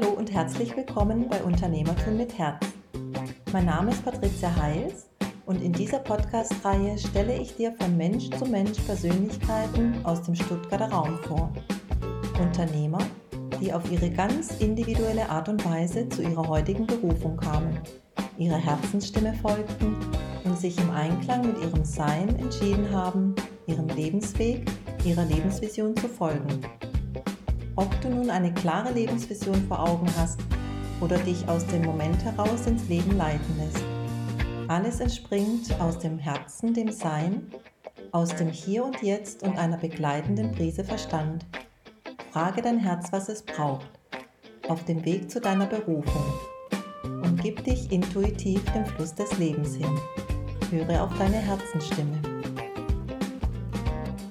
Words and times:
Hallo 0.00 0.12
und 0.12 0.32
herzlich 0.32 0.76
willkommen 0.76 1.28
bei 1.28 1.42
Unternehmertum 1.42 2.16
mit 2.16 2.38
Herz. 2.38 2.64
Mein 3.52 3.66
Name 3.66 3.90
ist 3.90 4.04
Patricia 4.04 4.54
Heils 4.54 5.08
und 5.44 5.60
in 5.60 5.72
dieser 5.72 5.98
Podcast-Reihe 5.98 6.96
stelle 6.98 7.36
ich 7.36 7.56
dir 7.56 7.72
von 7.72 7.96
Mensch 7.96 8.30
zu 8.30 8.44
Mensch 8.44 8.78
Persönlichkeiten 8.82 9.96
aus 10.04 10.22
dem 10.22 10.36
Stuttgarter 10.36 10.88
Raum 10.88 11.18
vor. 11.26 11.52
Unternehmer, 12.40 13.00
die 13.60 13.72
auf 13.72 13.90
ihre 13.90 14.08
ganz 14.08 14.52
individuelle 14.60 15.28
Art 15.28 15.48
und 15.48 15.64
Weise 15.64 16.08
zu 16.08 16.22
ihrer 16.22 16.46
heutigen 16.46 16.86
Berufung 16.86 17.36
kamen, 17.36 17.76
ihrer 18.38 18.58
Herzensstimme 18.58 19.34
folgten 19.34 19.96
und 20.44 20.56
sich 20.56 20.78
im 20.78 20.90
Einklang 20.90 21.44
mit 21.44 21.60
ihrem 21.60 21.84
Sein 21.84 22.36
entschieden 22.36 22.88
haben, 22.92 23.34
ihrem 23.66 23.88
Lebensweg, 23.88 24.64
ihrer 25.04 25.24
Lebensvision 25.24 25.96
zu 25.96 26.06
folgen. 26.06 26.60
Ob 27.78 28.00
du 28.00 28.08
nun 28.08 28.28
eine 28.28 28.52
klare 28.52 28.92
Lebensvision 28.92 29.68
vor 29.68 29.78
Augen 29.78 30.08
hast 30.18 30.40
oder 31.00 31.16
dich 31.16 31.48
aus 31.48 31.64
dem 31.68 31.82
Moment 31.82 32.24
heraus 32.24 32.66
ins 32.66 32.88
Leben 32.88 33.16
leiten 33.16 33.56
lässt. 33.56 33.84
Alles 34.66 34.98
entspringt 34.98 35.80
aus 35.80 35.96
dem 36.00 36.18
Herzen, 36.18 36.74
dem 36.74 36.90
Sein, 36.90 37.52
aus 38.10 38.34
dem 38.34 38.48
Hier 38.48 38.84
und 38.84 39.00
Jetzt 39.00 39.44
und 39.44 39.56
einer 39.56 39.76
begleitenden 39.76 40.50
Prise 40.50 40.82
Verstand. 40.82 41.46
Frage 42.32 42.62
dein 42.62 42.80
Herz, 42.80 43.12
was 43.12 43.28
es 43.28 43.42
braucht, 43.42 43.86
auf 44.66 44.84
dem 44.86 45.04
Weg 45.04 45.30
zu 45.30 45.40
deiner 45.40 45.66
Berufung 45.66 46.32
und 47.04 47.40
gib 47.40 47.62
dich 47.62 47.92
intuitiv 47.92 48.60
dem 48.72 48.86
Fluss 48.86 49.14
des 49.14 49.38
Lebens 49.38 49.76
hin. 49.76 50.00
Höre 50.72 51.04
auf 51.04 51.16
deine 51.16 51.36
Herzensstimme. 51.36 52.20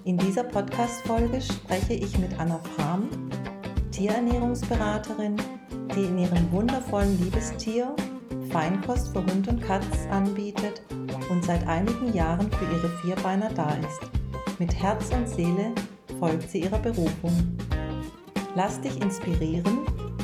In 0.03 0.17
dieser 0.17 0.43
Podcast-Folge 0.43 1.41
spreche 1.41 1.93
ich 1.93 2.17
mit 2.17 2.37
Anna 2.39 2.59
Frahm, 2.75 3.09
Tierernährungsberaterin, 3.97 5.37
die 5.95 6.03
in 6.03 6.19
ihrem 6.19 6.51
wundervollen 6.51 7.19
Liebestier 7.19 7.95
Feinkost 8.51 9.11
für 9.11 9.25
Hund 9.25 9.47
und 9.47 9.59
Katz 9.63 10.05
anbietet 10.11 10.83
und 11.31 11.43
seit 11.43 11.67
einigen 11.67 12.13
Jahren 12.13 12.51
für 12.51 12.65
ihre 12.65 12.89
Vierbeiner 12.99 13.49
da 13.55 13.71
ist. 13.71 14.59
Mit 14.59 14.75
Herz 14.75 15.09
und 15.11 15.27
Seele 15.27 15.73
folgt 16.19 16.47
sie 16.47 16.61
ihrer 16.61 16.77
Berufung. 16.77 17.57
Lass 18.53 18.79
dich 18.81 19.01
inspirieren 19.01 19.79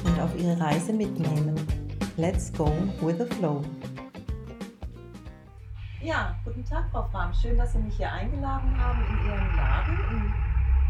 und 0.06 0.20
auf 0.22 0.30
ihre 0.38 0.60
Reise 0.60 0.94
mitnehmen. 0.94 1.56
Let's 2.16 2.54
go 2.54 2.72
with 3.02 3.18
the 3.18 3.36
flow. 3.38 3.64
Ja, 6.00 6.36
guten 6.46 6.64
Tag, 6.64 6.92
Frau 6.92 7.08
Fram. 7.08 7.34
Schön, 7.34 7.58
dass 7.58 7.74
Sie 7.74 7.80
mich 7.80 7.98
hier 7.98 8.12
eingeladen 8.12 8.78
haben 8.78 9.00
in 9.00 9.26
Ihren 9.26 9.56
Laden, 9.56 10.34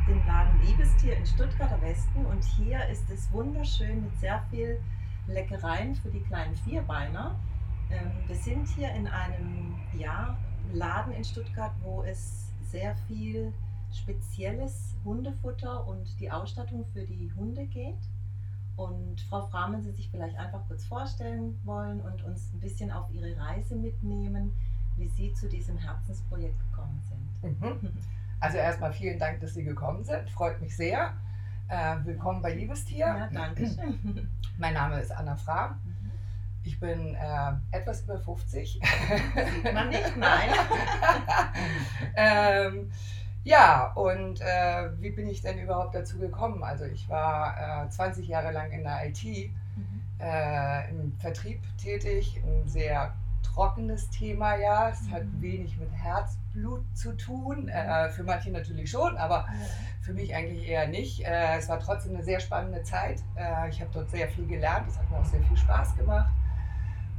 den 0.07 0.25
Laden 0.27 0.61
Liebestier 0.61 1.15
in 1.15 1.25
Stuttgarter 1.25 1.81
Westen. 1.81 2.25
Und 2.25 2.43
hier 2.43 2.85
ist 2.87 3.09
es 3.09 3.31
wunderschön 3.31 4.03
mit 4.03 4.15
sehr 4.17 4.43
viel 4.49 4.79
Leckereien 5.27 5.95
für 5.95 6.09
die 6.09 6.19
kleinen 6.21 6.55
Vierbeiner. 6.55 7.39
Ähm, 7.89 8.11
wir 8.27 8.35
sind 8.35 8.67
hier 8.67 8.91
in 8.91 9.07
einem 9.07 9.75
ja, 9.97 10.37
Laden 10.73 11.13
in 11.13 11.23
Stuttgart, 11.23 11.71
wo 11.81 12.03
es 12.03 12.51
sehr 12.69 12.95
viel 13.07 13.53
spezielles 13.91 14.95
Hundefutter 15.05 15.87
und 15.87 16.19
die 16.19 16.31
Ausstattung 16.31 16.85
für 16.91 17.05
die 17.05 17.31
Hunde 17.37 17.65
geht. 17.65 18.09
Und 18.75 19.21
Frau 19.29 19.45
Fram, 19.47 19.73
wenn 19.73 19.83
Sie 19.83 19.91
sich 19.91 20.09
vielleicht 20.09 20.35
einfach 20.35 20.67
kurz 20.67 20.83
vorstellen 20.85 21.59
wollen 21.63 22.01
und 22.01 22.23
uns 22.23 22.51
ein 22.53 22.59
bisschen 22.59 22.91
auf 22.91 23.09
Ihre 23.11 23.37
Reise 23.37 23.75
mitnehmen, 23.75 24.51
wie 24.97 25.07
Sie 25.07 25.33
zu 25.33 25.47
diesem 25.47 25.77
Herzensprojekt 25.77 26.59
gekommen 26.71 27.01
sind. 27.01 27.61
Mhm. 27.61 27.93
Also 28.43 28.57
erstmal 28.57 28.91
vielen 28.91 29.17
Dank, 29.19 29.39
dass 29.39 29.53
Sie 29.53 29.63
gekommen 29.63 30.03
sind. 30.03 30.29
Freut 30.29 30.59
mich 30.59 30.75
sehr. 30.75 31.13
Äh, 31.69 31.95
willkommen 32.03 32.41
bei 32.41 32.53
Liebestier. 32.53 33.05
Ja, 33.05 33.29
danke 33.31 33.65
schön. 33.65 34.29
Mein 34.57 34.73
Name 34.73 34.99
ist 34.99 35.11
Anna 35.13 35.37
Fra. 35.37 35.79
Mhm. 35.85 36.11
Ich 36.65 36.77
bin 36.77 37.15
äh, 37.15 37.53
etwas 37.71 38.01
über 38.01 38.19
50. 38.19 38.81
Sieht 38.81 39.73
man 39.73 39.87
nicht, 39.87 40.17
nein. 40.17 40.49
ähm, 42.17 42.91
ja, 43.45 43.93
und 43.93 44.41
äh, 44.41 44.89
wie 44.99 45.11
bin 45.11 45.29
ich 45.29 45.41
denn 45.41 45.57
überhaupt 45.59 45.95
dazu 45.95 46.19
gekommen? 46.19 46.65
Also 46.65 46.83
ich 46.83 47.07
war 47.07 47.85
äh, 47.85 47.89
20 47.89 48.27
Jahre 48.27 48.51
lang 48.51 48.71
in 48.71 48.83
der 48.83 49.07
IT, 49.07 49.23
Mhm. 49.23 50.01
äh, 50.19 50.89
im 50.89 51.13
Vertrieb 51.17 51.61
tätig, 51.77 52.43
ein 52.45 52.67
sehr 52.67 53.13
trockenes 53.43 54.09
Thema, 54.09 54.55
ja. 54.55 54.89
Es 54.89 55.09
hat 55.11 55.23
Mhm. 55.25 55.41
wenig 55.41 55.77
mit 55.77 55.91
Herzblut 55.91 56.83
zu 56.95 57.15
tun. 57.15 57.67
Äh, 57.67 58.09
für 58.09 58.23
manche 58.23 58.49
natürlich 58.51 58.89
schon, 58.89 59.15
aber 59.17 59.45
für 60.01 60.13
mich 60.13 60.33
eigentlich 60.35 60.67
eher 60.67 60.87
nicht. 60.87 61.21
Äh, 61.25 61.57
es 61.57 61.69
war 61.69 61.79
trotzdem 61.79 62.15
eine 62.15 62.23
sehr 62.23 62.39
spannende 62.39 62.81
Zeit. 62.83 63.21
Äh, 63.35 63.69
ich 63.69 63.79
habe 63.81 63.91
dort 63.93 64.09
sehr 64.09 64.27
viel 64.29 64.47
gelernt. 64.47 64.87
Es 64.87 64.97
hat 64.97 65.09
mir 65.11 65.17
auch 65.17 65.25
sehr 65.25 65.41
viel 65.43 65.57
Spaß 65.57 65.95
gemacht. 65.97 66.31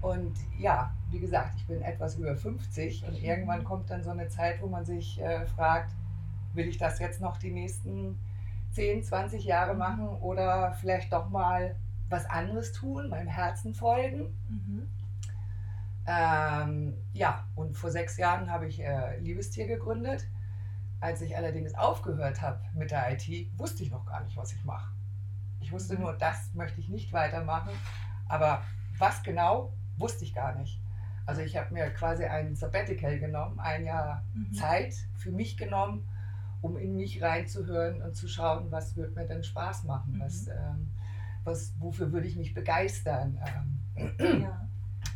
Und 0.01 0.35
ja, 0.59 0.93
wie 1.11 1.19
gesagt, 1.21 1.55
ich 1.57 1.67
bin 1.67 1.81
etwas 1.81 2.17
über 2.17 2.37
50 2.37 3.07
und 3.07 3.15
irgendwann 3.15 3.65
kommt 3.65 3.89
dann 3.91 4.03
so 4.03 4.11
eine 4.11 4.29
Zeit, 4.29 4.61
wo 4.61 4.67
man 4.67 4.85
sich 4.85 5.19
äh, 5.21 5.47
fragt, 5.47 5.91
will 6.53 6.69
ich 6.69 6.77
das 6.79 6.99
jetzt 6.99 7.21
noch 7.23 7.39
die 7.39 7.51
nächsten 7.51 8.19
10, 8.73 9.03
20 9.03 9.45
Jahre 9.45 9.75
machen 9.75 10.09
oder 10.21 10.73
vielleicht 10.81 11.13
doch 11.13 11.31
mal 11.31 11.75
was 12.11 12.27
anderes 12.27 12.73
tun, 12.73 13.09
meinem 13.09 13.29
Herzen 13.29 13.73
folgen. 13.75 14.37
Mhm. 14.49 14.89
Ähm, 16.07 16.95
ja, 17.13 17.47
und 17.55 17.77
vor 17.77 17.91
sechs 17.91 18.17
Jahren 18.17 18.51
habe 18.51 18.67
ich 18.67 18.81
äh, 18.81 19.19
Liebestier 19.21 19.67
gegründet. 19.67 20.27
Als 21.01 21.21
ich 21.21 21.37
allerdings 21.37 21.75
aufgehört 21.75 22.41
habe 22.43 22.61
mit 22.75 22.91
der 22.91 23.13
IT, 23.13 23.59
wusste 23.59 23.83
ich 23.83 23.91
noch 23.91 24.07
gar 24.07 24.23
nicht, 24.25 24.37
was 24.37 24.53
ich 24.53 24.65
mache. 24.65 24.93
Ich 25.61 25.73
wusste 25.73 25.95
nur, 25.99 26.15
das 26.15 26.53
möchte 26.55 26.81
ich 26.81 26.89
nicht 26.89 27.13
weitermachen. 27.13 27.71
Aber 28.29 28.63
was 28.99 29.23
genau, 29.23 29.73
wusste 29.99 30.25
ich 30.25 30.35
gar 30.35 30.55
nicht. 30.55 30.81
Also 31.27 31.41
ich 31.41 31.57
habe 31.57 31.73
mir 31.73 31.91
quasi 31.91 32.25
ein 32.25 32.55
Sabbatical 32.55 33.19
genommen, 33.19 33.59
ein 33.61 33.85
Jahr 33.85 34.25
Mhm. 34.35 34.53
Zeit 34.53 34.95
für 35.17 35.31
mich 35.31 35.57
genommen, 35.57 36.09
um 36.61 36.77
in 36.77 36.97
mich 36.97 37.23
reinzuhören 37.23 38.03
und 38.03 38.15
zu 38.15 38.29
schauen, 38.29 38.71
was 38.71 38.97
wird 38.97 39.15
mir 39.17 39.27
denn 39.27 39.43
Spaß 39.45 39.85
machen, 39.85 40.15
Mhm. 40.15 40.21
was, 40.21 40.49
ähm, 40.49 40.91
was, 41.45 41.75
wofür 41.79 42.13
würde 42.13 42.27
ich 42.27 42.37
mich 42.37 42.55
begeistern. 42.55 43.39
Ähm, 43.47 44.43
Ja, 44.43 44.64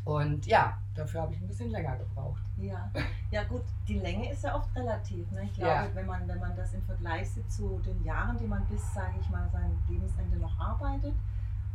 und 0.08 0.46
ja, 0.46 0.76
dafür 0.94 1.22
habe 1.22 1.34
ich 1.34 1.40
ein 1.40 1.48
bisschen 1.48 1.70
länger 1.70 1.96
gebraucht. 1.96 2.42
ja. 2.56 2.90
ja, 3.30 3.44
gut, 3.44 3.62
die 3.86 3.98
Länge 3.98 4.30
ist 4.32 4.42
ja 4.42 4.54
oft 4.56 4.74
relativ. 4.74 5.30
Ne? 5.32 5.42
Ich 5.44 5.52
glaube, 5.54 5.70
Ja. 5.70 5.86
wenn, 5.94 6.06
man, 6.06 6.26
wenn 6.26 6.38
man 6.40 6.56
das 6.56 6.72
im 6.72 6.82
Vergleich 6.82 7.30
sieht 7.30 7.50
zu 7.52 7.78
den 7.84 8.02
Jahren, 8.04 8.38
die 8.38 8.46
man 8.46 8.64
bis, 8.66 8.82
sage 8.94 9.14
ich 9.20 9.28
mal, 9.28 9.46
sein 9.52 9.70
Lebensende 9.88 10.38
noch 10.38 10.58
arbeitet 10.58 11.14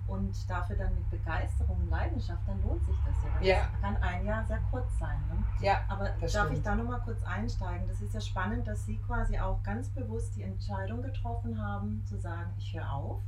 und 0.08 0.50
dafür 0.50 0.76
dann 0.76 0.94
mit 0.96 1.10
Begeisterung 1.12 1.78
und 1.78 1.90
Leidenschaft, 1.90 2.42
dann 2.48 2.62
lohnt 2.64 2.84
sich 2.86 2.96
das 3.06 3.16
ja. 3.46 3.54
Ja. 3.56 3.68
Das 3.72 3.82
kann 3.82 3.98
ein 3.98 4.26
Jahr 4.26 4.44
sehr 4.46 4.60
kurz 4.72 4.98
sein. 5.00 5.18
Ne? 5.30 5.44
Ja, 5.62 5.82
Aber 5.88 6.06
darf 6.06 6.22
ich 6.24 6.30
stimmt. 6.32 6.66
da 6.66 6.76
nochmal 6.76 7.02
kurz 7.06 7.24
einsteigen? 7.24 7.88
Das 7.88 8.02
ist 8.02 8.14
ja 8.16 8.20
spannend, 8.22 8.68
dass 8.68 8.84
Sie 8.86 8.98
quasi 8.98 9.38
auch 9.40 9.62
ganz 9.64 9.90
bewusst 9.90 10.36
die 10.36 10.44
Entscheidung 10.44 11.02
getroffen 11.04 11.62
haben, 11.62 12.04
zu 12.06 12.18
sagen, 12.20 12.50
ich 12.58 12.74
höre 12.74 12.92
auf, 12.92 13.22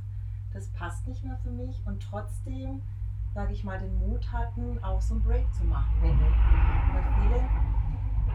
das 0.52 0.66
passt 0.70 1.06
nicht 1.06 1.22
mehr 1.24 1.36
für 1.44 1.50
mich 1.50 1.80
und 1.86 2.02
trotzdem, 2.02 2.82
sage 3.36 3.52
ich 3.52 3.62
mal, 3.64 3.78
den 3.78 3.94
Mut 3.98 4.32
hatten, 4.32 4.82
auch 4.82 5.00
so 5.00 5.12
einen 5.14 5.22
Break 5.22 5.46
zu 5.54 5.62
machen. 5.64 5.94
mhm. 6.00 6.18
Weil 6.94 7.04
viele, 7.20 7.36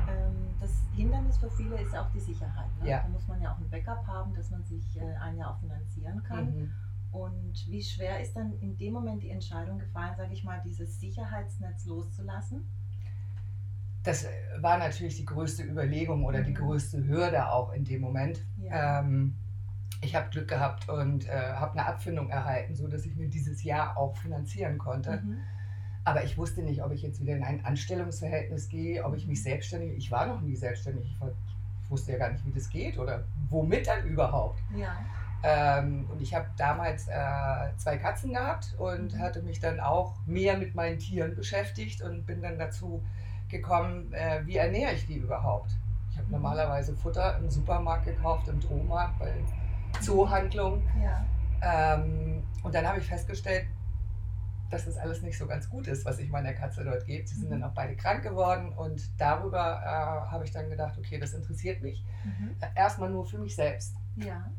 ähm, 0.07 0.35
das 0.59 0.71
Hindernis 0.95 1.37
für 1.37 1.49
viele 1.49 1.81
ist 1.81 1.97
auch 1.97 2.09
die 2.11 2.19
Sicherheit. 2.19 2.69
Ne? 2.79 2.87
Ja. 2.89 3.01
Da 3.01 3.09
muss 3.09 3.27
man 3.27 3.41
ja 3.41 3.51
auch 3.51 3.57
ein 3.57 3.67
Backup 3.71 4.05
haben, 4.05 4.35
dass 4.35 4.51
man 4.51 4.63
sich 4.63 4.95
äh, 4.97 5.15
ein 5.15 5.37
Jahr 5.37 5.55
auch 5.55 5.59
finanzieren 5.59 6.21
kann. 6.21 6.45
Mhm. 6.55 6.71
Und 7.11 7.65
wie 7.67 7.81
schwer 7.81 8.21
ist 8.21 8.35
dann 8.35 8.53
in 8.61 8.77
dem 8.77 8.93
Moment 8.93 9.23
die 9.23 9.31
Entscheidung 9.31 9.79
gefallen, 9.79 10.13
sage 10.15 10.33
ich 10.33 10.43
mal, 10.43 10.61
dieses 10.63 10.99
Sicherheitsnetz 10.99 11.85
loszulassen? 11.85 12.63
Das 14.03 14.23
äh, 14.23 14.29
war 14.61 14.77
natürlich 14.77 15.17
die 15.17 15.25
größte 15.25 15.63
Überlegung 15.63 16.23
oder 16.25 16.43
die 16.43 16.51
Mhm. 16.51 16.55
größte 16.57 17.03
Hürde 17.07 17.51
auch 17.51 17.73
in 17.73 17.83
dem 17.85 18.01
Moment. 18.01 18.45
Ja. 18.61 18.99
Ähm, 18.99 19.35
ich 20.01 20.15
habe 20.15 20.29
Glück 20.29 20.47
gehabt 20.47 20.89
und 20.89 21.27
äh, 21.29 21.31
habe 21.53 21.73
eine 21.73 21.85
Abfindung 21.85 22.29
erhalten, 22.29 22.75
sodass 22.75 23.05
ich 23.05 23.15
mir 23.15 23.27
dieses 23.27 23.63
Jahr 23.63 23.95
auch 23.97 24.15
finanzieren 24.17 24.77
konnte. 24.77 25.21
Mhm. 25.23 25.37
Aber 26.03 26.23
ich 26.23 26.37
wusste 26.37 26.63
nicht, 26.63 26.83
ob 26.83 26.91
ich 26.91 27.03
jetzt 27.03 27.21
wieder 27.21 27.35
in 27.35 27.43
ein 27.43 27.63
Anstellungsverhältnis 27.63 28.67
gehe, 28.69 29.03
ob 29.05 29.15
ich 29.15 29.27
mich 29.27 29.43
selbstständig. 29.43 29.95
Ich 29.97 30.11
war 30.11 30.25
noch 30.25 30.41
nie 30.41 30.55
selbstständig. 30.55 31.05
Ich, 31.05 31.21
war, 31.21 31.29
ich 31.29 31.89
wusste 31.91 32.13
ja 32.13 32.17
gar 32.17 32.31
nicht, 32.31 32.43
wie 32.45 32.51
das 32.51 32.67
geht 32.69 32.97
oder 32.97 33.23
womit 33.49 33.85
dann 33.87 34.03
überhaupt. 34.05 34.59
Ja. 34.75 34.95
Ähm, 35.43 36.07
und 36.11 36.21
ich 36.21 36.33
habe 36.33 36.47
damals 36.57 37.07
äh, 37.07 37.75
zwei 37.77 37.97
Katzen 37.97 38.33
gehabt 38.33 38.75
und 38.79 39.13
Mhm. 39.13 39.19
hatte 39.19 39.41
mich 39.43 39.59
dann 39.59 39.79
auch 39.79 40.15
mehr 40.25 40.57
mit 40.57 40.73
meinen 40.73 40.97
Tieren 40.97 41.35
beschäftigt 41.35 42.01
und 42.01 42.25
bin 42.25 42.41
dann 42.41 42.57
dazu 42.57 43.03
gekommen, 43.49 44.11
äh, 44.13 44.41
wie 44.45 44.57
ernähre 44.57 44.93
ich 44.93 45.05
die 45.05 45.17
überhaupt. 45.17 45.71
Ich 46.11 46.17
habe 46.17 46.27
Mhm. 46.27 46.33
normalerweise 46.33 46.95
Futter 46.95 47.37
im 47.37 47.49
Supermarkt 47.49 48.05
gekauft, 48.05 48.47
im 48.47 48.59
Drohmarkt, 48.59 49.19
bei 49.19 49.33
Zoohandlungen. 49.99 50.81
Ja. 51.01 51.25
Ähm, 51.61 52.43
und 52.63 52.73
dann 52.73 52.87
habe 52.87 52.99
ich 52.99 53.05
festgestellt, 53.07 53.65
dass 54.69 54.85
das 54.85 54.97
alles 54.97 55.21
nicht 55.21 55.37
so 55.37 55.45
ganz 55.47 55.69
gut 55.69 55.87
ist, 55.87 56.05
was 56.05 56.17
ich 56.19 56.29
meiner 56.29 56.53
Katze 56.53 56.83
dort 56.85 57.05
gebe. 57.05 57.27
Sie 57.27 57.35
sind 57.35 57.49
Mhm. 57.49 57.59
dann 57.61 57.63
auch 57.65 57.73
beide 57.73 57.95
krank 57.95 58.23
geworden 58.23 58.71
und 58.73 59.01
darüber 59.19 59.81
äh, 59.83 60.31
habe 60.31 60.45
ich 60.45 60.51
dann 60.51 60.69
gedacht, 60.69 60.97
okay, 60.97 61.19
das 61.19 61.33
interessiert 61.33 61.81
mich. 61.81 62.03
Mhm. 62.23 62.55
Äh, 62.61 62.67
Erstmal 62.75 63.09
nur 63.09 63.25
für 63.25 63.37
mich 63.37 63.55
selbst. 63.55 63.95
Ja. 64.17 64.49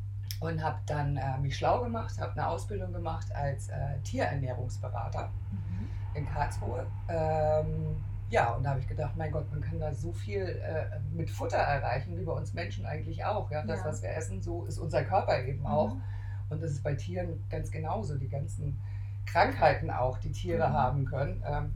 und 0.41 0.61
habe 0.63 0.79
dann 0.87 1.17
äh, 1.19 1.39
mich 1.39 1.57
schlau 1.57 1.83
gemacht, 1.83 2.19
habe 2.21 2.33
eine 2.33 2.49
Ausbildung 2.49 2.93
gemacht 2.93 3.33
als 3.35 3.69
äh, 3.69 3.99
Tierernährungsberater 4.03 5.31
mhm. 5.53 5.89
in 6.17 6.29
Karlsruhe. 6.29 6.85
Ähm, 7.09 7.97
ja, 8.33 8.55
und 8.55 8.63
da 8.63 8.71
habe 8.71 8.81
ich 8.81 8.89
gedacht, 8.89 9.15
mein 9.15 9.31
Gott, 9.31 9.51
man 9.51 9.61
kann 9.61 9.79
da 9.79 9.93
so 9.93 10.11
viel 10.11 10.41
äh, 10.41 10.99
mit 11.15 11.31
Futter 11.31 11.59
erreichen, 11.59 12.19
wie 12.19 12.25
bei 12.25 12.33
uns 12.33 12.55
Menschen 12.55 12.87
eigentlich 12.87 13.23
auch. 13.27 13.51
Ja? 13.51 13.63
Das, 13.63 13.81
ja. 13.81 13.85
was 13.85 14.03
wir 14.03 14.09
essen, 14.17 14.41
so 14.41 14.65
ist 14.65 14.79
unser 14.79 15.05
Körper 15.05 15.39
eben 15.45 15.61
mhm. 15.61 15.67
auch. 15.67 15.97
Und 16.49 16.63
das 16.63 16.71
ist 16.71 16.83
bei 16.83 16.95
Tieren 16.95 17.45
ganz 17.51 17.71
genauso. 17.71 18.17
Die 18.17 18.31
ganzen 18.31 18.81
Krankheiten 19.27 19.91
auch, 19.91 20.17
die 20.17 20.33
Tiere 20.33 20.67
mhm. 20.67 20.73
haben 20.73 21.05
können. 21.05 21.45
Ähm, 21.47 21.75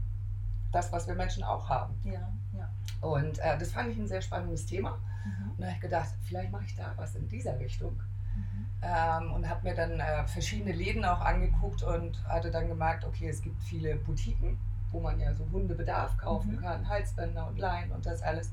das, 0.71 0.91
was 0.91 1.07
wir 1.07 1.13
Menschen 1.13 1.43
auch 1.43 1.69
haben. 1.69 1.93
Ja, 2.03 2.27
ja. 2.57 3.07
Und 3.07 3.37
äh, 3.37 3.55
das 3.59 3.71
fand 3.71 3.89
ich 3.89 3.97
ein 3.99 4.07
sehr 4.07 4.21
spannendes 4.21 4.65
Thema. 4.65 4.97
Mhm. 5.25 5.51
Und 5.51 5.59
da 5.59 5.65
habe 5.67 5.75
ich 5.75 5.81
gedacht, 5.81 6.09
vielleicht 6.23 6.51
mache 6.51 6.65
ich 6.65 6.75
da 6.75 6.91
was 6.95 7.13
in 7.13 7.27
dieser 7.29 7.59
Richtung. 7.59 7.91
Mhm. 8.35 8.65
Ähm, 8.81 9.31
und 9.31 9.47
habe 9.47 9.61
mir 9.61 9.75
dann 9.75 9.99
äh, 9.99 10.25
verschiedene 10.25 10.71
Läden 10.71 11.05
auch 11.05 11.21
angeguckt 11.21 11.83
und 11.83 12.27
hatte 12.27 12.49
dann 12.49 12.67
gemerkt, 12.67 13.05
okay, 13.05 13.29
es 13.29 13.43
gibt 13.43 13.61
viele 13.61 13.95
Boutiquen, 13.97 14.57
wo 14.91 14.99
man 14.99 15.19
ja 15.19 15.33
so 15.33 15.49
Hundebedarf 15.51 16.17
kaufen 16.17 16.55
mhm. 16.55 16.61
kann, 16.61 16.87
Halsbänder 16.87 17.47
und 17.47 17.59
Leinen 17.59 17.91
und 17.91 18.05
das 18.05 18.21
alles. 18.21 18.51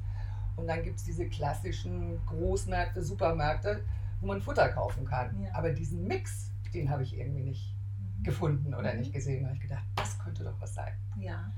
Und 0.57 0.69
dann 0.69 0.83
gibt 0.83 0.99
es 0.99 1.05
diese 1.05 1.29
klassischen 1.29 2.25
Großmärkte, 2.27 3.03
Supermärkte, 3.03 3.85
wo 4.21 4.27
man 4.29 4.41
Futter 4.41 4.69
kaufen 4.69 5.05
kann. 5.05 5.43
Ja. 5.43 5.55
Aber 5.55 5.71
diesen 5.71 6.07
Mix, 6.07 6.53
den 6.73 6.91
habe 6.91 7.03
ich 7.03 7.19
irgendwie 7.19 7.43
nicht 7.43 7.75
mhm. 8.19 8.23
gefunden 8.23 8.75
oder 8.75 8.93
mhm. 8.93 9.01
nicht 9.01 9.13
gesehen. 9.13 9.43
Da 9.43 9.49
habe 9.49 9.57
ich 9.57 9.63
gedacht, 9.63 9.85
das 9.97 10.19
könnte 10.19 10.45
doch 10.45 10.61
was 10.61 10.75
sein. 10.75 10.93
Ja. 11.19 11.51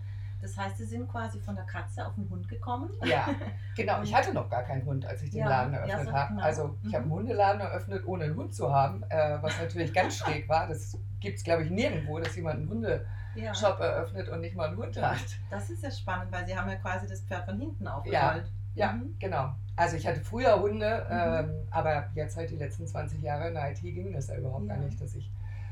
Das 0.47 0.57
heißt, 0.57 0.77
Sie 0.77 0.85
sind 0.85 1.09
quasi 1.09 1.41
von 1.41 1.57
der 1.57 1.65
Katze 1.65 2.07
auf 2.07 2.15
den 2.15 2.31
Hund 2.31 2.49
gekommen? 2.49 2.91
Ja, 3.05 3.27
genau. 3.77 4.01
Ich 4.03 4.15
hatte 4.15 4.33
noch 4.33 4.49
gar 4.49 4.63
keinen 4.63 4.85
Hund, 4.85 5.05
als 5.05 5.21
ich 5.23 5.31
den 5.31 5.41
ja, 5.41 5.49
Laden 5.49 5.75
eröffnet 5.75 5.99
ja, 5.99 6.05
so, 6.05 6.13
habe. 6.13 6.35
Genau. 6.35 6.43
Also 6.45 6.77
ich 6.83 6.89
mhm. 6.89 6.95
habe 6.95 7.03
einen 7.03 7.13
Hundeladen 7.13 7.61
eröffnet, 7.63 8.07
ohne 8.07 8.25
einen 8.25 8.37
Hund 8.37 8.55
zu 8.55 8.73
haben, 8.73 9.03
äh, 9.09 9.39
was 9.41 9.59
natürlich 9.61 9.93
ganz 9.93 10.17
schräg 10.19 10.49
war. 10.49 10.69
Das 10.69 10.97
gibt 11.19 11.39
es, 11.39 11.43
glaube 11.43 11.65
ich, 11.65 11.71
nirgendwo, 11.71 12.21
dass 12.21 12.37
jemand 12.37 12.61
einen 12.61 12.69
Hundeshop 12.69 13.81
ja. 13.81 13.85
eröffnet 13.87 14.29
und 14.29 14.41
nicht 14.41 14.55
mal 14.55 14.69
einen 14.69 14.77
Hund 14.77 15.03
hat. 15.03 15.19
Das 15.51 15.69
ist 15.69 15.83
ja 15.83 15.91
spannend, 15.91 16.31
weil 16.31 16.47
Sie 16.47 16.57
haben 16.57 16.71
ja 16.71 16.77
quasi 16.77 17.09
das 17.09 17.23
Pferd 17.23 17.45
von 17.45 17.59
hinten 17.59 17.89
aufgerollt. 17.89 18.53
Ja, 18.75 18.87
ja 18.87 18.93
mhm. 18.93 19.17
genau. 19.19 19.53
Also 19.75 19.97
ich 19.97 20.07
hatte 20.07 20.21
früher 20.21 20.61
Hunde, 20.61 21.07
mhm. 21.11 21.51
ähm, 21.51 21.69
aber 21.73 22.09
jetzt 22.15 22.37
halt 22.37 22.51
die 22.51 22.57
letzten 22.57 22.87
20 22.87 23.21
Jahre 23.21 23.49
in 23.49 23.55
der 23.55 23.73
IT 23.73 23.81
ging 23.81 24.13
das 24.13 24.29
ja 24.29 24.37
überhaupt 24.37 24.69
gar 24.69 24.77
nicht, 24.77 25.01
dass 25.01 25.13
ich 25.17 25.29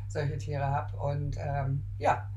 solche 0.08 0.36
Tiere 0.36 0.66
habe. 0.66 0.96
Und 0.96 1.36
ähm, 1.38 1.84
ja, 1.98 2.28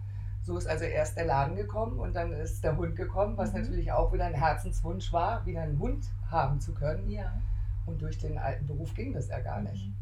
so 0.48 0.58
ist 0.58 0.66
also 0.66 0.86
erst 0.86 1.18
der 1.18 1.26
Laden 1.26 1.58
gekommen 1.58 2.00
und 2.00 2.16
dann 2.16 2.32
ist 2.32 2.64
der 2.64 2.78
Hund 2.78 2.96
gekommen, 2.96 3.36
was 3.36 3.52
mhm. 3.52 3.60
natürlich 3.60 3.92
auch 3.92 4.14
wieder 4.14 4.26
ein 4.26 4.34
Herzenswunsch 4.34 5.12
war, 5.12 5.46
wieder 5.46 5.62
einen 5.62 5.78
Hund 5.78 6.10
haben 6.32 6.62
zu 6.62 6.74
können. 6.74 7.10
Ja. 7.10 7.34
Und 7.86 8.02
durch 8.02 8.18
den 8.18 8.38
alten 8.38 8.66
Beruf 8.66 8.94
ging 8.94 9.14
das 9.14 9.28
ja 9.28 9.40
gar 9.42 9.60
nicht. 9.62 9.88
Mhm. 9.88 9.96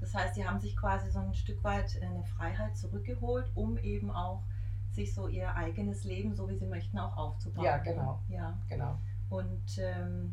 Das 0.00 0.14
heißt, 0.14 0.34
Sie 0.34 0.46
haben 0.46 0.58
sich 0.58 0.74
quasi 0.74 1.10
so 1.10 1.18
ein 1.18 1.34
Stück 1.34 1.62
weit 1.62 2.00
eine 2.02 2.24
Freiheit 2.24 2.78
zurückgeholt, 2.78 3.50
um 3.54 3.76
eben 3.76 4.10
auch 4.10 4.42
sich 4.90 5.14
so 5.14 5.28
ihr 5.28 5.54
eigenes 5.54 6.04
Leben, 6.04 6.34
so 6.34 6.48
wie 6.48 6.56
Sie 6.56 6.66
möchten, 6.66 6.98
auch 6.98 7.18
aufzubauen. 7.18 7.64
Ja, 7.64 7.76
genau. 7.76 8.20
Ja, 8.30 8.58
genau. 8.70 8.98
Und 9.28 9.78
ähm, 9.78 10.32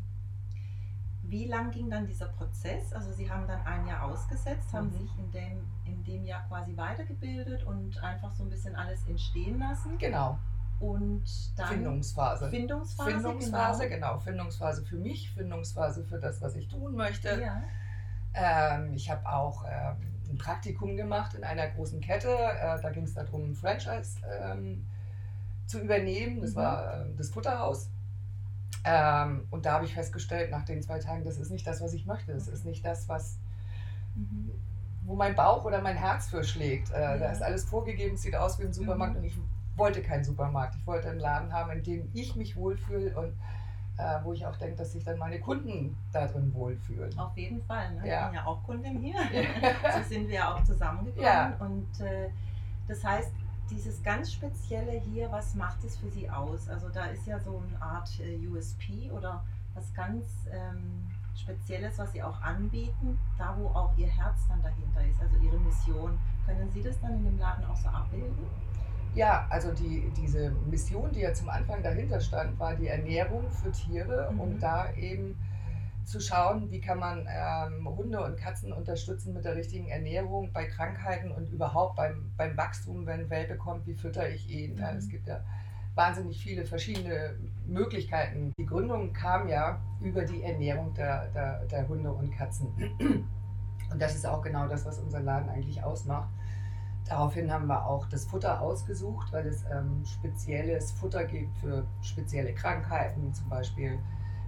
wie 1.29 1.45
lang 1.47 1.71
ging 1.71 1.89
dann 1.89 2.05
dieser 2.05 2.27
Prozess? 2.27 2.93
Also 2.93 3.11
Sie 3.11 3.29
haben 3.29 3.47
dann 3.47 3.61
ein 3.65 3.85
Jahr 3.87 4.03
ausgesetzt, 4.03 4.71
haben 4.73 4.87
mhm. 4.87 4.91
sich 4.91 5.09
in 5.19 5.31
dem, 5.31 5.67
in 5.85 6.03
dem 6.03 6.25
Jahr 6.25 6.47
quasi 6.47 6.75
weitergebildet 6.77 7.63
und 7.63 8.01
einfach 8.03 8.33
so 8.33 8.43
ein 8.43 8.49
bisschen 8.49 8.75
alles 8.75 9.05
entstehen 9.07 9.59
lassen. 9.59 9.97
Genau. 9.97 10.37
Und 10.79 11.23
dann 11.57 11.67
Findungsphase. 11.67 12.49
Findungsphase, 12.49 13.11
Findungsphase 13.11 13.89
genau. 13.89 14.11
genau. 14.13 14.19
Findungsphase 14.19 14.85
für 14.85 14.97
mich, 14.97 15.31
Findungsphase 15.31 16.03
für 16.03 16.19
das, 16.19 16.41
was 16.41 16.55
ich 16.55 16.67
tun 16.67 16.95
möchte. 16.95 17.41
Ja. 17.41 17.63
Ähm, 18.33 18.93
ich 18.93 19.09
habe 19.09 19.27
auch 19.27 19.65
ähm, 19.65 20.13
ein 20.29 20.37
Praktikum 20.37 20.95
gemacht 20.95 21.33
in 21.33 21.43
einer 21.43 21.67
großen 21.67 21.99
Kette. 21.99 22.29
Äh, 22.29 22.79
da 22.81 22.89
ging 22.91 23.03
es 23.03 23.15
darum, 23.15 23.51
ein 23.51 23.55
Franchise 23.55 24.19
ähm, 24.41 24.85
zu 25.65 25.79
übernehmen. 25.79 26.41
Das 26.41 26.51
mhm. 26.51 26.55
war 26.55 27.01
äh, 27.01 27.05
das 27.17 27.31
Futterhaus. 27.31 27.89
Ähm, 28.83 29.47
und 29.51 29.65
da 29.65 29.73
habe 29.73 29.85
ich 29.85 29.93
festgestellt, 29.93 30.51
nach 30.51 30.65
den 30.65 30.81
zwei 30.81 30.99
Tagen, 30.99 31.23
das 31.23 31.37
ist 31.37 31.51
nicht 31.51 31.65
das, 31.67 31.81
was 31.81 31.93
ich 31.93 32.05
möchte. 32.05 32.33
Das 32.33 32.47
ist 32.47 32.65
nicht 32.65 32.85
das, 32.85 33.09
was, 33.09 33.37
mhm. 34.15 34.51
wo 35.05 35.15
mein 35.15 35.35
Bauch 35.35 35.65
oder 35.65 35.81
mein 35.81 35.97
Herz 35.97 36.29
für 36.29 36.43
schlägt. 36.43 36.91
Äh, 36.91 37.01
ja. 37.01 37.17
Da 37.17 37.31
ist 37.31 37.41
alles 37.41 37.65
vorgegeben, 37.65 38.17
sieht 38.17 38.35
aus 38.35 38.59
wie 38.59 38.63
ein 38.63 38.73
Supermarkt 38.73 39.15
mhm. 39.15 39.19
und 39.19 39.25
ich 39.25 39.37
wollte 39.75 40.01
keinen 40.01 40.23
Supermarkt. 40.23 40.75
Ich 40.75 40.87
wollte 40.87 41.09
einen 41.09 41.19
Laden 41.19 41.53
haben, 41.53 41.71
in 41.71 41.83
dem 41.83 42.09
ich 42.13 42.35
mich 42.35 42.55
wohlfühle 42.55 43.15
und 43.17 43.33
äh, 43.97 44.23
wo 44.23 44.33
ich 44.33 44.45
auch 44.45 44.55
denke, 44.57 44.75
dass 44.75 44.91
sich 44.91 45.03
dann 45.03 45.17
meine 45.17 45.39
Kunden 45.39 45.97
da 46.13 46.27
drin 46.27 46.53
wohlfühlen. 46.53 47.17
Auf 47.17 47.35
jeden 47.35 47.63
Fall. 47.63 47.95
Ne? 47.95 48.07
Ja. 48.07 48.19
Ich 48.19 48.25
bin 48.27 48.35
ja 48.35 48.45
auch 48.45 48.63
Kundin 48.63 48.99
hier. 48.99 49.15
so 49.95 50.03
sind 50.07 50.27
wir 50.27 50.35
ja 50.35 50.53
auch 50.53 50.63
zusammengekommen. 50.63 51.25
Ja. 51.25 51.55
Und 51.59 51.99
äh, 51.99 52.29
das 52.87 53.03
heißt, 53.03 53.31
dieses 53.69 54.01
ganz 54.03 54.33
Spezielle 54.33 54.99
hier, 55.11 55.31
was 55.31 55.55
macht 55.55 55.83
es 55.83 55.97
für 55.97 56.09
Sie 56.09 56.29
aus? 56.29 56.69
Also 56.69 56.89
da 56.89 57.05
ist 57.05 57.25
ja 57.27 57.39
so 57.39 57.61
eine 57.67 57.81
Art 57.81 58.09
äh, 58.19 58.47
USP 58.47 59.11
oder 59.11 59.43
was 59.73 59.93
ganz 59.93 60.25
ähm, 60.51 61.05
Spezielles, 61.35 61.97
was 61.97 62.11
Sie 62.11 62.23
auch 62.23 62.41
anbieten, 62.41 63.17
da 63.37 63.55
wo 63.57 63.67
auch 63.67 63.95
Ihr 63.97 64.07
Herz 64.07 64.47
dann 64.49 64.61
dahinter 64.61 65.05
ist, 65.09 65.21
also 65.21 65.37
Ihre 65.37 65.59
Mission. 65.59 66.17
Können 66.45 66.69
Sie 66.71 66.81
das 66.81 66.99
dann 67.01 67.15
in 67.15 67.25
dem 67.25 67.39
Laden 67.39 67.65
auch 67.65 67.75
so 67.75 67.89
abbilden? 67.89 68.47
Ja, 69.13 69.47
also 69.49 69.71
die, 69.71 70.11
diese 70.15 70.51
Mission, 70.69 71.11
die 71.11 71.21
ja 71.21 71.33
zum 71.33 71.49
Anfang 71.49 71.81
dahinter 71.81 72.19
stand, 72.19 72.59
war 72.59 72.75
die 72.75 72.87
Ernährung 72.87 73.49
für 73.51 73.71
Tiere 73.71 74.29
mhm. 74.31 74.39
und 74.39 74.59
da 74.59 74.91
eben 74.93 75.37
zu 76.07 76.21
schauen, 76.21 76.71
wie 76.71 76.79
kann 76.79 76.99
man 76.99 77.27
ähm, 77.29 77.87
Hunde 77.87 78.23
und 78.23 78.37
Katzen 78.37 78.71
unterstützen 78.71 79.33
mit 79.33 79.43
der 79.43 79.55
richtigen 79.55 79.89
Ernährung 79.89 80.51
bei 80.53 80.65
Krankheiten 80.65 81.31
und 81.31 81.49
überhaupt 81.49 81.97
beim, 81.97 82.31
beim 82.37 82.55
Wachstum, 82.55 83.05
wenn 83.05 83.19
ein 83.21 83.29
Welpe 83.29 83.57
kommt, 83.57 83.85
wie 83.85 83.93
fütter 83.93 84.29
ich 84.29 84.49
ihn. 84.49 84.75
Mhm. 84.75 84.79
Ja, 84.79 84.91
es 84.93 85.09
gibt 85.09 85.27
ja 85.27 85.43
wahnsinnig 85.95 86.41
viele 86.41 86.65
verschiedene 86.65 87.35
Möglichkeiten. 87.65 88.53
Die 88.57 88.65
Gründung 88.65 89.11
kam 89.11 89.49
ja 89.49 89.81
über 89.99 90.23
die 90.23 90.43
Ernährung 90.43 90.93
der, 90.93 91.27
der, 91.29 91.65
der 91.65 91.87
Hunde 91.89 92.11
und 92.11 92.31
Katzen. 92.31 92.67
Und 93.91 94.01
das 94.01 94.15
ist 94.15 94.25
auch 94.25 94.41
genau 94.41 94.67
das, 94.67 94.85
was 94.85 94.99
unseren 94.99 95.25
Laden 95.25 95.49
eigentlich 95.49 95.83
ausmacht. 95.83 96.29
Daraufhin 97.05 97.51
haben 97.51 97.67
wir 97.67 97.85
auch 97.85 98.07
das 98.07 98.25
Futter 98.25 98.61
ausgesucht, 98.61 99.31
weil 99.31 99.47
es 99.47 99.63
ähm, 99.71 100.03
spezielles 100.05 100.91
Futter 100.91 101.25
gibt 101.25 101.57
für 101.57 101.85
spezielle 102.01 102.53
Krankheiten, 102.53 103.33
zum 103.33 103.49
Beispiel 103.49 103.97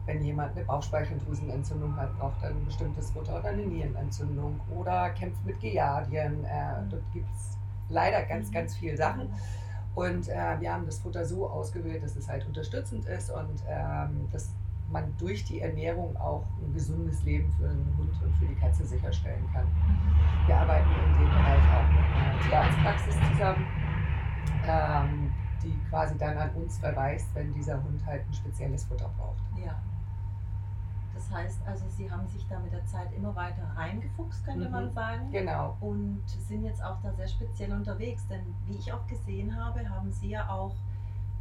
wenn 0.10 0.24
jemand 0.24 0.56
eine 0.56 0.66
Bauchspeicheldrüsenentzündung 0.66 1.96
hat, 1.96 2.18
braucht 2.18 2.42
er 2.42 2.50
ein 2.50 2.66
bestimmtes 2.66 3.12
Futter 3.12 3.38
oder 3.38 3.50
eine 3.50 3.62
Nierenentzündung 3.62 4.60
oder 4.76 5.12
kämpft 5.12 5.46
mit 5.46 5.60
Giardien. 5.60 6.44
Äh, 6.46 6.82
dort 6.90 7.04
gibt 7.14 7.30
es 7.36 7.56
leider 7.90 8.24
ganz, 8.24 8.50
mhm. 8.50 8.54
ganz 8.54 8.76
viele 8.76 8.98
Sachen. 8.98 9.30
Und 9.94 10.28
äh, 10.28 10.60
wir 10.60 10.74
haben 10.74 10.88
das 10.88 10.98
Futter 10.98 11.24
so 11.26 11.48
ausgewählt, 11.48 12.02
dass 12.02 12.16
es 12.16 12.28
halt 12.28 12.44
unterstützend 12.48 13.06
ist 13.06 13.30
und 13.30 13.64
ähm, 13.70 14.28
dass 14.32 14.50
man 14.90 15.16
durch 15.20 15.44
die 15.46 15.62
Ernährung 15.62 16.18
auch 16.18 16.44
ein 16.60 16.74
gesundes 16.74 17.22
Leben 17.24 17.54
für 17.60 17.70
einen 17.70 17.94
Hund 17.96 18.12
und 18.24 18.36
für 18.38 18.46
die 18.46 18.56
Katze 18.56 18.88
sicherstellen 18.88 19.48
kann. 19.54 19.68
Wir 20.48 20.58
arbeiten 20.58 20.90
in 20.90 21.20
dem 21.20 21.30
Bereich 21.30 21.64
auch 21.76 21.88
mit 21.88 22.18
einer 22.18 22.42
Tierarztpraxis 22.42 23.16
zusammen, 23.32 23.68
ähm, 24.68 25.32
die 25.62 25.78
quasi 25.88 26.18
dann 26.18 26.36
an 26.36 26.50
uns 26.56 26.80
verweist, 26.80 27.28
wenn 27.36 27.54
dieser 27.54 27.76
Hund 27.84 28.04
halt 28.08 28.24
ein 28.28 28.34
spezielles 28.34 28.86
Futter 28.86 29.12
braucht. 29.16 29.38
Ja. 29.64 29.80
Das 31.20 31.32
heißt 31.32 31.60
also, 31.68 31.86
Sie 31.90 32.10
haben 32.10 32.26
sich 32.30 32.48
da 32.48 32.58
mit 32.60 32.72
der 32.72 32.86
Zeit 32.86 33.12
immer 33.14 33.36
weiter 33.36 33.64
reingefuchst, 33.76 34.46
könnte 34.46 34.66
mhm. 34.66 34.72
man 34.72 34.92
sagen. 34.94 35.30
Genau. 35.32 35.76
Und 35.82 36.24
sind 36.26 36.64
jetzt 36.64 36.82
auch 36.82 36.96
da 37.04 37.12
sehr 37.12 37.28
speziell 37.28 37.74
unterwegs. 37.74 38.26
Denn 38.28 38.42
wie 38.66 38.78
ich 38.78 38.94
auch 38.94 39.06
gesehen 39.06 39.54
habe, 39.62 39.88
haben 39.90 40.14
Sie 40.14 40.30
ja 40.30 40.50
auch 40.50 40.74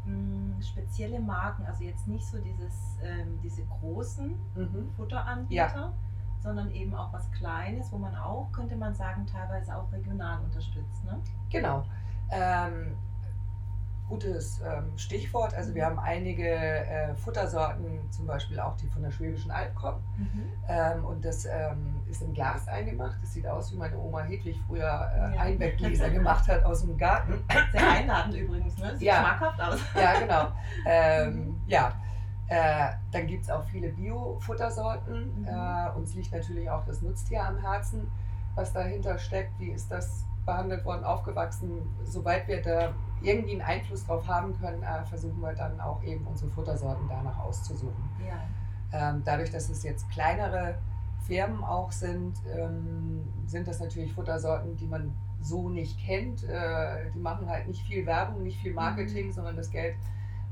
mh, 0.04 0.12
hm, 0.12 0.62
spezielle 0.62 1.20
Marken. 1.20 1.64
Also 1.64 1.84
jetzt 1.84 2.08
nicht 2.08 2.26
so 2.26 2.38
dieses, 2.38 2.98
ähm, 3.04 3.38
diese 3.44 3.62
großen 3.66 4.34
mhm. 4.56 4.90
Futteranbieter. 4.96 5.54
Ja. 5.54 5.92
Sondern 6.40 6.70
eben 6.72 6.94
auch 6.94 7.12
was 7.12 7.30
Kleines, 7.32 7.90
wo 7.92 7.98
man 7.98 8.14
auch, 8.16 8.50
könnte 8.52 8.76
man 8.76 8.94
sagen, 8.94 9.26
teilweise 9.26 9.76
auch 9.76 9.90
regional 9.92 10.40
unterstützt. 10.40 11.04
Ne? 11.04 11.20
Genau. 11.50 11.84
Ähm, 12.30 12.96
gutes 14.08 14.60
ähm, 14.60 14.96
Stichwort. 14.96 15.54
Also 15.54 15.74
wir 15.74 15.84
haben 15.84 15.98
einige 15.98 16.48
äh, 16.48 17.14
Futtersorten, 17.14 18.10
zum 18.10 18.26
Beispiel 18.26 18.58
auch 18.58 18.76
die 18.76 18.88
von 18.88 19.02
der 19.02 19.10
Schwäbischen 19.10 19.50
Alb 19.50 19.74
kommen. 19.74 20.02
Mhm. 20.16 20.52
Ähm, 20.68 21.04
und 21.04 21.24
das 21.24 21.44
ähm, 21.44 22.00
ist 22.08 22.22
im 22.22 22.32
Glas 22.32 22.66
eingemacht. 22.68 23.16
Das 23.20 23.32
sieht 23.32 23.46
aus, 23.46 23.72
wie 23.72 23.76
meine 23.76 23.98
Oma 23.98 24.22
Hedwig 24.22 24.58
früher 24.66 25.10
äh, 25.14 25.34
ja. 25.34 25.40
Einweggläser 25.40 26.10
gemacht 26.10 26.48
hat 26.48 26.64
aus 26.64 26.82
dem 26.82 26.96
Garten. 26.96 27.44
Sehr 27.72 27.90
einladend 27.90 28.34
übrigens, 28.34 28.76
ne? 28.78 28.96
Sieht 28.96 29.08
ja. 29.08 29.20
schmackhaft 29.20 29.60
aus. 29.60 29.80
Ja, 29.94 30.18
genau. 30.18 30.48
Ähm, 30.86 31.34
mhm. 31.34 31.60
Ja. 31.66 31.92
Äh, 32.48 32.92
dann 33.12 33.26
gibt 33.26 33.44
es 33.44 33.50
auch 33.50 33.64
viele 33.64 33.90
Bio-Futtersorten. 33.90 35.42
Mhm. 35.42 35.46
Äh, 35.46 35.90
uns 35.96 36.14
liegt 36.14 36.32
natürlich 36.32 36.70
auch 36.70 36.84
das 36.86 37.02
Nutztier 37.02 37.44
am 37.44 37.58
Herzen, 37.58 38.10
was 38.54 38.72
dahinter 38.72 39.18
steckt. 39.18 39.58
Wie 39.58 39.68
ist 39.68 39.90
das 39.90 40.24
behandelt 40.46 40.82
worden, 40.86 41.04
aufgewachsen? 41.04 41.82
Soweit 42.04 42.48
wir 42.48 42.62
da 42.62 42.94
irgendwie 43.22 43.52
einen 43.52 43.62
Einfluss 43.62 44.06
drauf 44.06 44.26
haben 44.26 44.58
können, 44.58 44.82
äh, 44.82 45.04
versuchen 45.04 45.40
wir 45.40 45.54
dann 45.54 45.80
auch 45.80 46.02
eben 46.02 46.26
unsere 46.26 46.50
Futtersorten 46.50 47.08
danach 47.08 47.38
auszusuchen. 47.38 48.10
Ja. 48.26 48.40
Ähm, 48.92 49.22
dadurch, 49.24 49.50
dass 49.50 49.68
es 49.68 49.82
jetzt 49.82 50.08
kleinere 50.10 50.76
Firmen 51.26 51.62
auch 51.62 51.92
sind, 51.92 52.36
ähm, 52.56 53.26
sind 53.46 53.68
das 53.68 53.80
natürlich 53.80 54.12
Futtersorten, 54.12 54.76
die 54.76 54.86
man 54.86 55.14
so 55.40 55.68
nicht 55.68 55.98
kennt. 56.00 56.44
Äh, 56.44 57.10
die 57.14 57.18
machen 57.18 57.48
halt 57.48 57.68
nicht 57.68 57.86
viel 57.86 58.06
Werbung, 58.06 58.42
nicht 58.42 58.60
viel 58.60 58.72
Marketing, 58.72 59.26
mhm. 59.26 59.32
sondern 59.32 59.56
das 59.56 59.70
Geld, 59.70 59.96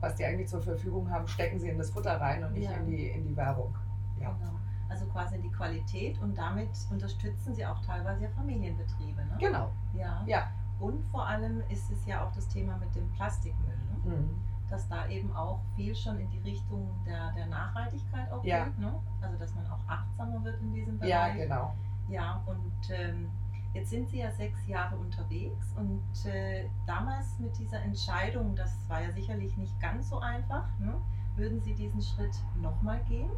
was 0.01 0.15
die 0.17 0.25
eigentlich 0.25 0.49
zur 0.49 0.63
Verfügung 0.63 1.11
haben, 1.11 1.27
stecken 1.29 1.59
sie 1.59 1.69
in 1.69 1.79
das 1.79 1.91
Futter 1.91 2.21
rein 2.21 2.45
und 2.45 2.53
nicht 2.53 2.71
ja. 2.71 2.77
in, 2.77 2.87
die, 2.87 3.09
in 3.09 3.27
die 3.27 3.37
Werbung. 3.37 3.75
Ja. 4.21 4.33
Genau. 4.33 4.53
Also 4.89 5.07
quasi 5.07 5.35
in 5.35 5.43
die 5.43 5.51
Qualität 5.51 6.21
und 6.23 6.39
damit 6.39 6.69
unterstützen 6.91 7.55
sie 7.55 7.67
auch 7.67 7.81
teilweise 7.85 8.25
ja 8.25 8.31
Familienbetriebe. 8.31 9.25
Ne? 9.25 9.37
Genau. 9.41 9.73
Ja. 9.95 10.23
ja. 10.27 10.49
Und 10.81 11.05
vor 11.07 11.27
allem 11.27 11.63
ist 11.71 11.91
es 11.91 12.05
ja 12.07 12.25
auch 12.25 12.33
das 12.33 12.49
Thema 12.49 12.77
mit 12.77 12.95
dem 12.95 13.09
Plastikmüll. 13.13 13.79
Ne? 14.05 14.17
Mhm. 14.17 14.31
Dass 14.69 14.89
da 14.89 15.07
eben 15.09 15.35
auch 15.35 15.61
viel 15.75 15.95
schon 15.95 16.19
in 16.19 16.29
die 16.31 16.39
Richtung 16.39 16.91
der, 17.07 17.33
der 17.33 17.47
Nachhaltigkeit 17.47 18.31
auch 18.33 18.45
ja. 18.45 18.65
geht. 18.65 18.79
Ne? 18.79 18.93
Also 19.21 19.39
dass 19.39 19.55
man 19.55 19.67
auch 19.69 19.79
achtsamer 19.87 20.43
wird 20.45 20.61
in 20.61 20.75
diesem 20.75 20.99
Bereich. 20.99 21.11
Ja, 21.11 21.29
genau. 21.35 21.75
Ja, 22.09 22.43
und 22.47 22.91
ähm, 22.91 23.31
Jetzt 23.77 23.91
sind 23.91 24.09
Sie 24.09 24.21
ja 24.21 24.31
sechs 24.31 24.67
Jahre 24.67 24.97
unterwegs 24.97 25.67
und 25.77 26.03
äh, 26.25 26.65
damals 26.87 27.39
mit 27.39 27.59
dieser 27.59 27.83
Entscheidung, 27.83 28.57
das 28.57 28.75
war 28.89 29.03
ja 29.03 29.13
sicherlich 29.13 29.55
nicht 29.59 29.79
ganz 29.79 30.09
so 30.09 30.19
einfach, 30.19 30.65
ne? 30.79 30.95
würden 31.37 31.61
Sie 31.61 31.75
diesen 31.75 32.01
Schritt 32.01 32.35
nochmal 32.63 33.01
gehen? 33.07 33.29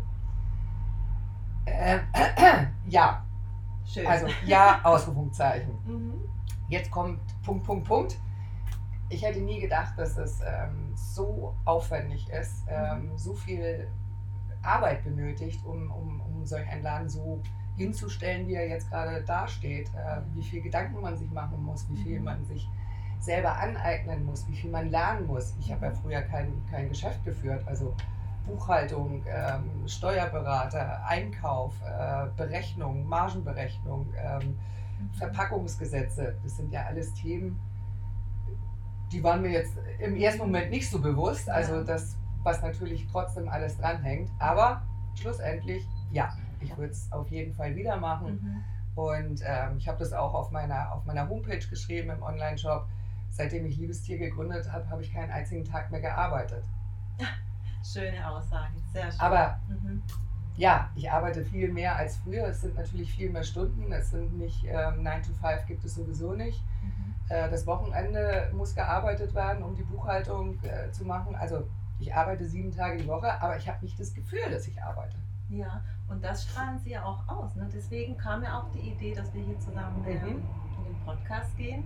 Äh, 1.64 1.99
äh, 2.12 2.66
ja. 2.88 3.25
Schön. 3.85 4.07
Also 4.07 4.28
ja, 4.47 4.80
Ausrufungszeichen. 4.85 5.76
mhm. 5.85 6.21
Jetzt 6.68 6.90
kommt 6.90 7.20
Punkt, 7.42 7.64
Punkt, 7.64 7.87
Punkt. 7.87 8.18
Ich 9.08 9.22
hätte 9.22 9.40
nie 9.40 9.60
gedacht, 9.60 9.94
dass 9.96 10.18
es 10.18 10.40
ähm, 10.40 10.92
so 10.94 11.54
aufwendig 11.64 12.28
ist, 12.28 12.66
mhm. 12.66 12.72
ähm, 12.72 13.10
so 13.16 13.32
viel 13.34 13.88
Arbeit 14.62 15.02
benötigt, 15.02 15.64
um, 15.64 15.90
um, 15.90 16.20
um 16.20 16.44
solch 16.44 16.68
einen 16.68 16.82
Laden 16.82 17.08
so 17.08 17.40
hinzustellen, 17.76 18.46
wie 18.48 18.54
er 18.54 18.68
jetzt 18.68 18.90
gerade 18.90 19.22
dasteht, 19.22 19.88
äh, 19.94 20.20
wie 20.34 20.42
viel 20.42 20.60
Gedanken 20.60 21.00
man 21.00 21.16
sich 21.16 21.30
machen 21.30 21.62
muss, 21.62 21.88
wie 21.88 21.96
viel 21.96 22.18
mhm. 22.18 22.25
man 22.25 22.44
sich 22.44 22.68
selber 23.20 23.56
aneignen 23.56 24.26
muss, 24.26 24.46
wie 24.48 24.56
viel 24.56 24.70
man 24.70 24.90
lernen 24.90 25.26
muss. 25.26 25.54
Ich 25.60 25.72
habe 25.72 25.87
ja 25.87 25.92
mhm. 25.92 25.96
früher 25.96 26.22
kein, 26.22 26.52
kein 26.70 26.88
Geschäft 26.88 27.25
geführt, 27.25 27.66
also 27.66 27.94
Buchhaltung, 28.46 29.22
ähm, 29.28 29.87
Steuerberater, 29.87 31.04
Einkauf, 31.06 31.75
äh, 31.82 32.26
Berechnung, 32.37 33.06
Margenberechnung, 33.06 34.06
ähm, 34.16 34.48
mhm. 34.48 34.58
Verpackungsgesetze, 35.14 36.37
das 36.43 36.57
sind 36.57 36.73
ja 36.73 36.85
alles 36.87 37.12
Themen, 37.14 37.59
die 39.12 39.23
waren 39.23 39.43
mir 39.43 39.50
jetzt 39.50 39.75
im 40.00 40.17
ersten 40.17 40.40
Moment 40.40 40.71
nicht 40.71 40.90
so 40.90 41.00
bewusst, 41.00 41.49
also 41.49 41.83
das, 41.83 42.17
was 42.43 42.62
natürlich 42.62 43.07
trotzdem 43.11 43.49
alles 43.49 43.76
dranhängt, 43.78 44.31
aber 44.38 44.83
schlussendlich 45.14 45.87
ja 46.11 46.31
ich 46.61 46.76
würde 46.76 46.93
es 46.93 47.11
auf 47.12 47.28
jeden 47.28 47.55
Fall 47.55 47.75
wieder 47.75 47.97
machen. 47.97 48.40
Mhm. 48.43 48.64
Und 48.95 49.43
ähm, 49.45 49.76
ich 49.78 49.87
habe 49.87 49.99
das 49.99 50.12
auch 50.12 50.35
auf 50.35 50.50
meiner, 50.50 50.93
auf 50.93 51.05
meiner 51.05 51.28
Homepage 51.28 51.59
geschrieben 51.59 52.11
im 52.11 52.23
Online-Shop. 52.23 52.87
Seitdem 53.31 53.67
ich 53.67 53.76
Liebestier 53.76 54.19
gegründet 54.19 54.71
habe, 54.73 54.88
habe 54.90 55.02
ich 55.02 55.12
keinen 55.12 55.31
einzigen 55.31 55.64
Tag 55.64 55.90
mehr 55.90 56.00
gearbeitet. 56.00 56.64
Schöne 57.85 58.28
Aussage, 58.28 58.73
sehr 58.93 59.11
schön. 59.11 59.21
Aber 59.21 59.61
mhm. 59.69 60.02
Ja, 60.59 60.91
ich 60.97 61.11
arbeite 61.11 61.45
viel 61.45 61.73
mehr 61.73 61.95
als 61.95 62.17
früher. 62.17 62.49
Es 62.49 62.62
sind 62.62 62.75
natürlich 62.75 63.12
viel 63.12 63.31
mehr 63.31 63.45
Stunden. 63.45 63.93
Es 63.93 64.11
sind 64.11 64.37
nicht 64.37 64.65
ähm, 64.65 65.05
9 65.05 65.23
to 65.23 65.33
5 65.41 65.67
gibt 65.67 65.85
es 65.85 65.95
sowieso 65.95 66.35
nicht. 66.35 66.61
Mhm. 66.83 67.15
Äh, 67.29 67.49
das 67.49 67.65
Wochenende 67.65 68.50
muss 68.53 68.75
gearbeitet 68.75 69.35
werden, 69.35 69.62
um 69.62 69.77
die 69.77 69.85
Buchhaltung 69.85 70.59
äh, 70.65 70.91
zu 70.91 71.05
machen. 71.05 71.37
Also 71.37 71.69
ich 72.00 72.12
arbeite 72.12 72.45
sieben 72.45 72.73
Tage 72.73 72.99
die 72.99 73.07
Woche, 73.07 73.41
aber 73.41 73.57
ich 73.57 73.69
habe 73.69 73.85
nicht 73.85 73.99
das 74.00 74.12
Gefühl, 74.12 74.50
dass 74.50 74.67
ich 74.67 74.83
arbeite. 74.83 75.17
Ja, 75.49 75.81
und 76.09 76.25
das 76.25 76.43
strahlen 76.43 76.79
sie 76.81 76.91
ja 76.91 77.05
auch 77.05 77.27
aus. 77.29 77.55
Ne? 77.55 77.69
Deswegen 77.73 78.17
kam 78.17 78.43
ja 78.43 78.59
auch 78.59 78.69
die 78.73 78.91
Idee, 78.91 79.15
dass 79.15 79.33
wir 79.33 79.43
hier 79.43 79.59
zusammen 79.61 80.03
mhm. 80.03 80.09
in 80.09 80.21
den 80.25 81.05
Podcast 81.05 81.57
gehen. 81.57 81.85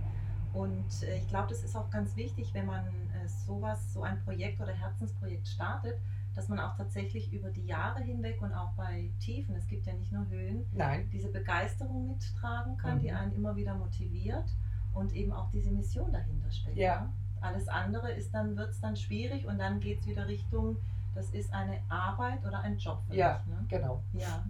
Und 0.51 1.03
äh, 1.03 1.17
ich 1.17 1.27
glaube, 1.27 1.49
das 1.49 1.63
ist 1.63 1.75
auch 1.75 1.91
ganz 1.91 2.15
wichtig, 2.15 2.51
wenn 2.55 2.65
man 2.65 2.85
äh, 2.85 3.27
sowas, 3.45 3.93
so 3.93 4.01
ein 4.01 4.19
Projekt 4.23 4.59
oder 4.59 4.73
Herzensprojekt 4.73 5.47
startet, 5.47 5.99
dass 6.35 6.49
man 6.49 6.59
auch 6.59 6.75
tatsächlich 6.75 7.31
über 7.31 7.49
die 7.49 7.65
Jahre 7.65 8.01
hinweg 8.01 8.41
und 8.41 8.53
auch 8.53 8.71
bei 8.73 9.09
Tiefen, 9.19 9.55
es 9.55 9.67
gibt 9.67 9.85
ja 9.85 9.93
nicht 9.93 10.11
nur 10.11 10.27
Höhen, 10.29 10.65
Nein. 10.73 11.09
diese 11.11 11.29
Begeisterung 11.29 12.07
mittragen 12.07 12.77
kann, 12.77 12.97
mhm. 12.97 13.01
die 13.01 13.11
einen 13.11 13.35
immer 13.35 13.55
wieder 13.55 13.75
motiviert 13.75 14.45
und 14.93 15.13
eben 15.13 15.31
auch 15.31 15.49
diese 15.51 15.71
Mission 15.71 16.11
dahinter 16.11 16.51
steckt. 16.51 16.77
Ja. 16.77 17.09
Alles 17.41 17.67
andere 17.67 18.11
ist 18.11 18.33
dann, 18.33 18.55
wird 18.55 18.71
es 18.71 18.79
dann 18.79 18.95
schwierig 18.95 19.45
und 19.45 19.59
dann 19.59 19.79
geht 19.79 19.99
es 19.99 20.07
wieder 20.07 20.27
Richtung 20.27 20.77
das 21.15 21.29
ist 21.29 21.53
eine 21.53 21.79
Arbeit 21.89 22.45
oder 22.45 22.59
ein 22.59 22.77
Job 22.77 23.01
für 23.07 23.15
ja, 23.15 23.41
mich. 23.45 23.55
Ne? 23.55 23.65
genau. 23.67 24.03
Ja. 24.13 24.43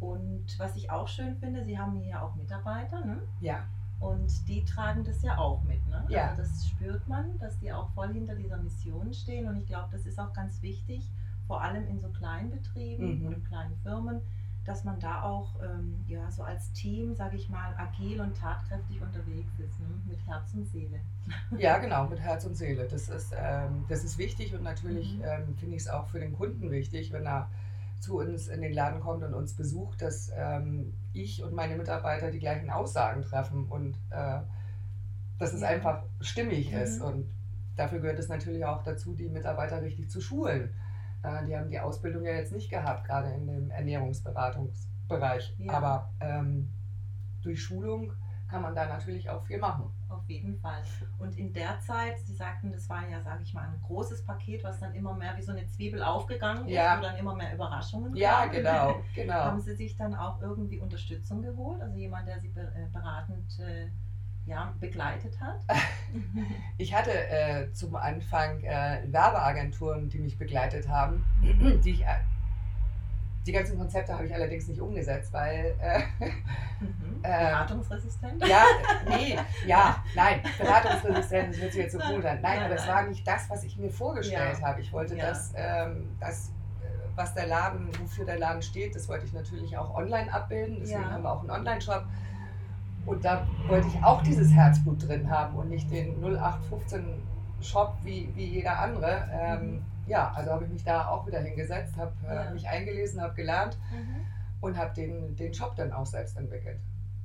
Und 0.00 0.58
was 0.58 0.76
ich 0.76 0.90
auch 0.90 1.06
schön 1.06 1.36
finde, 1.36 1.64
Sie 1.64 1.78
haben 1.78 2.00
hier 2.00 2.22
auch 2.22 2.34
Mitarbeiter, 2.34 3.04
ne? 3.04 3.22
Ja. 3.40 3.64
Und 4.02 4.48
die 4.48 4.64
tragen 4.64 5.04
das 5.04 5.22
ja 5.22 5.38
auch 5.38 5.62
mit, 5.62 5.86
ne? 5.86 6.04
Ja. 6.08 6.30
Also 6.30 6.42
das 6.42 6.66
spürt 6.66 7.06
man, 7.06 7.38
dass 7.38 7.56
die 7.60 7.72
auch 7.72 7.88
voll 7.94 8.12
hinter 8.12 8.34
dieser 8.34 8.56
Mission 8.56 9.14
stehen. 9.14 9.46
Und 9.48 9.56
ich 9.56 9.66
glaube, 9.66 9.88
das 9.92 10.06
ist 10.06 10.18
auch 10.18 10.32
ganz 10.32 10.60
wichtig, 10.60 11.08
vor 11.46 11.62
allem 11.62 11.86
in 11.86 12.00
so 12.00 12.08
kleinen 12.08 12.50
Betrieben 12.50 13.20
mhm. 13.20 13.26
oder 13.28 13.36
kleinen 13.48 13.76
Firmen, 13.84 14.20
dass 14.64 14.82
man 14.82 14.98
da 14.98 15.22
auch 15.22 15.54
ähm, 15.62 16.04
ja, 16.08 16.28
so 16.32 16.42
als 16.42 16.72
Team, 16.72 17.14
sage 17.14 17.36
ich 17.36 17.48
mal, 17.48 17.74
agil 17.76 18.20
und 18.20 18.36
tatkräftig 18.36 19.00
unterwegs 19.00 19.52
ist, 19.58 19.78
ne? 19.80 19.86
mit 20.06 20.18
Herz 20.26 20.52
und 20.54 20.66
Seele. 20.66 21.00
Ja, 21.56 21.78
genau, 21.78 22.08
mit 22.08 22.18
Herz 22.18 22.44
und 22.44 22.56
Seele. 22.56 22.88
Das 22.88 23.08
ist, 23.08 23.32
ähm, 23.36 23.84
das 23.88 24.02
ist 24.02 24.18
wichtig 24.18 24.52
und 24.54 24.64
natürlich 24.64 25.16
mhm. 25.16 25.24
ähm, 25.24 25.56
finde 25.58 25.76
ich 25.76 25.82
es 25.82 25.88
auch 25.88 26.08
für 26.08 26.18
den 26.18 26.32
Kunden 26.32 26.70
wichtig, 26.72 27.12
wenn 27.12 27.26
er 27.26 27.48
zu 28.02 28.18
uns 28.18 28.48
in 28.48 28.60
den 28.60 28.72
Laden 28.72 29.00
kommt 29.00 29.22
und 29.22 29.32
uns 29.32 29.54
besucht, 29.54 30.02
dass 30.02 30.30
ähm, 30.36 30.92
ich 31.12 31.42
und 31.42 31.54
meine 31.54 31.76
Mitarbeiter 31.76 32.30
die 32.30 32.40
gleichen 32.40 32.68
Aussagen 32.68 33.22
treffen 33.22 33.68
und 33.68 33.96
äh, 34.10 34.40
dass 35.38 35.52
es 35.52 35.60
ja. 35.60 35.68
einfach 35.68 36.02
stimmig 36.20 36.72
mhm. 36.72 36.78
ist. 36.78 37.00
Und 37.00 37.30
dafür 37.76 38.00
gehört 38.00 38.18
es 38.18 38.28
natürlich 38.28 38.64
auch 38.64 38.82
dazu, 38.82 39.14
die 39.14 39.28
Mitarbeiter 39.28 39.80
richtig 39.82 40.10
zu 40.10 40.20
schulen. 40.20 40.74
Äh, 41.22 41.46
die 41.46 41.56
haben 41.56 41.70
die 41.70 41.78
Ausbildung 41.78 42.24
ja 42.24 42.32
jetzt 42.32 42.52
nicht 42.52 42.70
gehabt, 42.70 43.06
gerade 43.06 43.30
in 43.32 43.46
dem 43.46 43.70
Ernährungsberatungsbereich. 43.70 45.54
Ja. 45.58 45.72
Aber 45.72 46.10
ähm, 46.20 46.70
durch 47.42 47.62
Schulung 47.62 48.12
kann 48.52 48.62
man 48.62 48.74
da 48.74 48.86
natürlich 48.86 49.28
auch 49.30 49.42
viel 49.44 49.58
machen. 49.58 49.90
Auf 50.10 50.28
jeden 50.28 50.58
Fall. 50.60 50.82
Und 51.18 51.38
in 51.38 51.54
der 51.54 51.80
Zeit, 51.80 52.20
Sie 52.20 52.34
sagten, 52.34 52.70
das 52.70 52.88
war 52.90 53.08
ja, 53.08 53.22
sage 53.22 53.42
ich 53.42 53.54
mal, 53.54 53.62
ein 53.62 53.80
großes 53.80 54.24
Paket, 54.26 54.62
was 54.62 54.78
dann 54.78 54.94
immer 54.94 55.14
mehr 55.14 55.34
wie 55.38 55.42
so 55.42 55.52
eine 55.52 55.66
Zwiebel 55.66 56.02
aufgegangen 56.02 56.68
ist, 56.68 56.74
ja. 56.74 56.98
wo 56.98 57.02
dann 57.02 57.16
immer 57.16 57.34
mehr 57.34 57.54
Überraschungen 57.54 58.14
Ja, 58.14 58.40
kamen. 58.40 58.52
genau, 58.52 58.94
genau. 59.14 59.34
Haben 59.34 59.60
Sie 59.60 59.74
sich 59.74 59.96
dann 59.96 60.14
auch 60.14 60.42
irgendwie 60.42 60.78
Unterstützung 60.78 61.40
geholt? 61.42 61.80
Also 61.80 61.96
jemand, 61.96 62.28
der 62.28 62.38
Sie 62.40 62.48
äh, 62.48 62.86
beratend 62.92 63.58
äh, 63.58 63.88
ja, 64.44 64.74
begleitet 64.78 65.40
hat? 65.40 65.60
Ich 66.76 66.94
hatte 66.94 67.12
äh, 67.12 67.72
zum 67.72 67.96
Anfang 67.96 68.62
äh, 68.64 69.02
Werbeagenturen, 69.06 70.08
die 70.10 70.18
mich 70.18 70.36
begleitet 70.36 70.88
haben, 70.88 71.24
mhm. 71.40 71.80
die 71.80 71.92
ich, 71.92 72.02
äh, 72.02 72.18
die 73.46 73.52
ganzen 73.52 73.76
Konzepte 73.78 74.12
habe 74.12 74.26
ich 74.26 74.34
allerdings 74.34 74.68
nicht 74.68 74.80
umgesetzt, 74.80 75.32
weil. 75.32 75.74
Äh, 75.80 76.00
mhm. 76.24 76.32
Ähm, 77.24 77.50
beratungsresistent? 77.50 78.48
Ja, 78.48 78.64
nee, 79.08 79.38
ja, 79.64 80.02
nein, 80.16 80.40
beratungsresistent, 80.58 81.54
das 81.54 81.60
hört 81.60 81.72
sich 81.72 81.82
jetzt 81.82 81.92
so 81.92 81.98
gut 82.00 82.24
an. 82.24 82.40
Nein, 82.42 82.64
aber 82.64 82.74
es 82.74 82.88
war 82.88 83.04
nicht 83.04 83.24
das, 83.24 83.48
was 83.48 83.62
ich 83.62 83.76
mir 83.76 83.90
vorgestellt 83.90 84.58
ja. 84.58 84.66
habe. 84.66 84.80
Ich 84.80 84.92
wollte 84.92 85.14
ja. 85.14 85.28
das, 85.28 85.52
ähm, 85.54 86.16
das, 86.18 86.48
äh, 86.48 86.88
was 87.14 87.32
der 87.34 87.46
Laden, 87.46 87.90
wofür 88.00 88.24
der 88.24 88.40
Laden 88.40 88.60
steht, 88.60 88.96
das 88.96 89.08
wollte 89.08 89.24
ich 89.24 89.32
natürlich 89.32 89.78
auch 89.78 89.94
online 89.94 90.34
abbilden. 90.34 90.78
Deswegen 90.80 91.00
ja. 91.00 91.10
haben 91.12 91.22
wir 91.22 91.30
auch 91.30 91.42
einen 91.42 91.50
Online-Shop. 91.50 92.02
Und 93.06 93.24
da 93.24 93.46
wollte 93.68 93.86
ich 93.86 94.02
auch 94.02 94.20
dieses 94.24 94.52
Herzblut 94.52 95.06
drin 95.06 95.30
haben 95.30 95.54
und 95.56 95.68
nicht 95.68 95.92
den 95.92 96.20
0815 96.24 97.22
Shop 97.60 97.94
wie, 98.02 98.32
wie 98.34 98.46
jeder 98.46 98.80
andere. 98.80 99.28
Ähm, 99.32 99.70
mhm. 99.74 99.84
Ja, 100.12 100.30
also 100.32 100.50
habe 100.50 100.64
ich 100.64 100.70
mich 100.70 100.84
da 100.84 101.08
auch 101.08 101.26
wieder 101.26 101.40
hingesetzt, 101.40 101.96
habe 101.96 102.12
äh, 102.28 102.34
ja. 102.34 102.50
mich 102.50 102.68
eingelesen, 102.68 103.22
habe 103.22 103.32
gelernt 103.32 103.78
mhm. 103.90 104.26
und 104.60 104.76
habe 104.76 104.92
den, 104.92 105.34
den 105.36 105.54
Shop 105.54 105.74
dann 105.74 105.90
auch 105.90 106.04
selbst 106.04 106.36
entwickelt. 106.36 106.78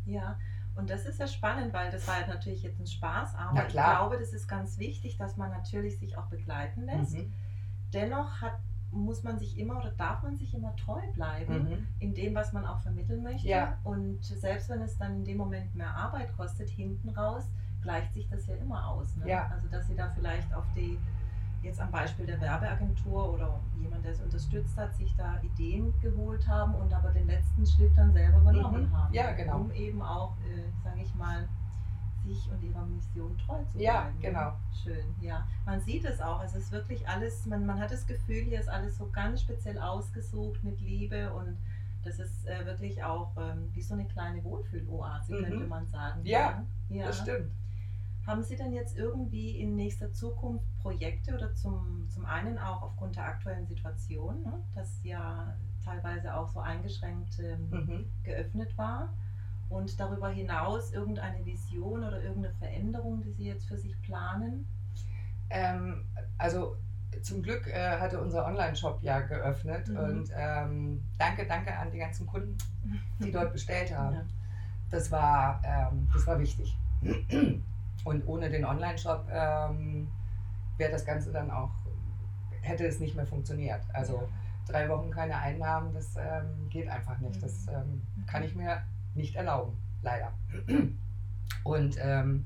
Ja, 0.06 0.38
und 0.78 0.90
das 0.90 1.06
ist 1.06 1.20
ja 1.20 1.28
spannend, 1.28 1.74
weil 1.74 1.92
das 1.92 2.08
war 2.08 2.16
natürlich 2.28 2.64
jetzt 2.64 2.80
ein 2.80 2.88
Spaß, 2.88 3.36
aber 3.36 3.68
ich 3.68 3.74
glaube, 3.74 4.18
das 4.18 4.32
ist 4.32 4.48
ganz 4.48 4.78
wichtig, 4.78 5.18
dass 5.18 5.36
man 5.36 5.50
natürlich 5.50 6.00
sich 6.00 6.18
auch 6.18 6.28
begleiten 6.28 6.84
lässt. 6.84 7.16
Mhm. 7.16 7.34
Dennoch 7.94 8.42
hat 8.42 8.58
muss 8.90 9.22
man 9.22 9.38
sich 9.38 9.58
immer 9.60 9.80
oder 9.80 9.92
darf 9.92 10.24
man 10.24 10.38
sich 10.38 10.54
immer 10.54 10.74
treu 10.78 11.02
bleiben 11.14 11.64
mhm. 11.64 11.88
in 12.00 12.14
dem, 12.14 12.34
was 12.36 12.54
man 12.54 12.66
auch 12.66 12.80
vermitteln 12.80 13.22
möchte. 13.22 13.46
Ja. 13.46 13.78
Und 13.84 14.24
selbst 14.24 14.70
wenn 14.70 14.82
es 14.82 14.98
dann 14.98 15.18
in 15.18 15.26
dem 15.26 15.38
Moment 15.38 15.76
mehr 15.76 15.94
Arbeit 15.94 16.36
kostet, 16.38 16.70
hinten 16.70 17.10
raus, 17.10 17.44
gleicht 17.82 18.14
sich 18.14 18.30
das 18.30 18.48
ja 18.48 18.56
immer 18.56 18.88
aus. 18.88 19.16
Ne? 19.18 19.30
Ja. 19.30 19.50
Also 19.54 19.68
dass 19.68 19.88
sie 19.88 19.96
da 19.96 20.10
vielleicht 20.16 20.54
auf 20.54 20.64
die, 20.74 20.98
jetzt 21.68 21.80
am 21.80 21.92
Beispiel 21.92 22.26
der 22.26 22.40
Werbeagentur 22.42 23.34
oder 23.34 23.60
jemand, 23.80 24.04
der 24.04 24.12
es 24.14 24.22
unterstützt 24.22 24.76
hat, 24.78 24.96
sich 24.96 25.16
da 25.16 25.40
Ideen 25.42 25.94
geholt 26.02 26.48
haben 26.48 26.74
und 26.76 26.94
aber 26.94 27.12
den 27.12 27.28
letzten 27.28 27.66
Schritt 27.66 27.92
dann 27.96 28.12
selber 28.14 28.40
übernommen 28.40 28.90
mhm. 28.90 28.98
haben. 28.98 29.14
Ja, 29.14 29.32
genau. 29.34 29.60
Um 29.62 29.72
eben 29.72 30.02
auch, 30.02 30.36
äh, 30.38 30.64
sage 30.84 31.02
ich 31.02 31.14
mal, 31.16 31.48
sich 32.26 32.50
und 32.52 32.62
ihrer 32.62 32.86
Mission 32.86 33.38
treu 33.38 33.64
zu 33.72 33.78
bleiben. 33.78 33.80
Ja, 33.80 34.12
genau. 34.20 34.54
Schön, 34.84 35.16
ja. 35.22 35.48
Man 35.66 35.80
sieht 35.82 36.04
es 36.06 36.20
auch. 36.20 36.44
Es 36.44 36.56
ist 36.56 36.72
wirklich 36.72 37.08
alles, 37.08 37.46
man, 37.46 37.66
man 37.66 37.80
hat 37.80 37.92
das 37.92 38.06
Gefühl, 38.06 38.44
hier 38.44 38.60
ist 38.60 38.70
alles 38.70 38.98
so 38.98 39.10
ganz 39.12 39.42
speziell 39.42 39.80
ausgesucht 39.80 40.64
mit 40.64 40.80
Liebe 40.82 41.32
und 41.34 41.58
Das 42.04 42.20
ist 42.20 42.48
äh, 42.48 42.66
wirklich 42.66 43.04
auch 43.04 43.32
ähm, 43.38 43.70
wie 43.74 43.82
so 43.82 43.94
eine 43.94 44.06
kleine 44.06 44.44
Wohlfühloase, 44.44 45.36
mhm. 45.36 45.44
könnte 45.44 45.68
man 45.68 45.86
sagen. 45.88 46.22
Ja, 46.24 46.64
ja, 46.90 47.08
das 47.08 47.20
stimmt. 47.20 47.52
Haben 48.28 48.44
Sie 48.44 48.58
denn 48.58 48.74
jetzt 48.74 48.98
irgendwie 48.98 49.58
in 49.58 49.78
nächster 49.78 50.12
Zukunft 50.12 50.66
Projekte 50.82 51.34
oder 51.34 51.56
zum, 51.56 52.10
zum 52.10 52.26
einen 52.26 52.60
auch 52.60 52.82
aufgrund 52.82 53.16
der 53.16 53.24
aktuellen 53.24 53.66
Situation, 53.66 54.44
ne, 54.44 54.62
das 54.76 55.00
ja 55.02 55.56
teilweise 55.84 56.36
auch 56.36 56.50
so 56.50 56.60
eingeschränkt 56.60 57.40
ähm, 57.40 57.70
mhm. 57.70 58.06
geöffnet 58.24 58.78
war? 58.78 59.14
Und 59.70 59.98
darüber 59.98 60.30
hinaus 60.30 60.92
irgendeine 60.94 61.46
Vision 61.46 62.04
oder 62.04 62.22
irgendeine 62.22 62.54
Veränderung, 62.56 63.22
die 63.22 63.32
Sie 63.32 63.46
jetzt 63.46 63.66
für 63.66 63.78
sich 63.78 64.00
planen? 64.02 64.68
Ähm, 65.50 66.04
also 66.38 66.76
zum 67.22 67.42
Glück 67.42 67.68
äh, 67.68 67.98
hatte 67.98 68.20
unser 68.20 68.46
Online-Shop 68.46 69.00
ja 69.02 69.22
geöffnet 69.22 69.88
mhm. 69.88 69.98
und 69.98 70.32
ähm, 70.36 71.04
danke, 71.18 71.48
danke 71.48 71.78
an 71.78 71.92
die 71.92 71.98
ganzen 71.98 72.28
Kunden, 72.28 72.58
die 73.20 73.32
dort 73.32 73.54
bestellt 73.54 73.98
haben. 73.98 74.16
Ja. 74.16 74.26
Das, 74.90 75.12
war, 75.12 75.62
ähm, 75.66 76.10
das 76.14 76.28
war 76.28 76.40
wichtig. 76.40 76.78
Und 78.08 78.26
ohne 78.26 78.50
den 78.50 78.64
Online-Shop 78.64 79.28
ähm, 79.30 80.08
wäre 80.78 80.94
das 80.94 81.06
Ganze 81.06 81.34
dann 81.34 81.52
auch, 81.52 81.72
hätte 82.62 82.88
es 82.88 83.02
nicht 83.02 83.18
mehr 83.18 83.26
funktioniert. 83.26 83.82
Also 83.92 84.30
drei 84.66 84.88
Wochen 84.88 85.12
keine 85.12 85.38
Einnahmen, 85.38 85.94
das 85.94 86.16
ähm, 86.16 86.70
geht 86.70 86.88
einfach 86.88 87.20
nicht. 87.20 87.44
Das 87.44 87.66
mhm. 87.66 87.74
ähm, 87.74 88.08
kann 88.26 88.44
ich 88.44 88.56
mir 88.56 88.82
nicht 89.14 89.36
erlauben, 89.36 89.76
leider. 90.04 90.32
Und 91.66 91.98
ähm, 92.02 92.46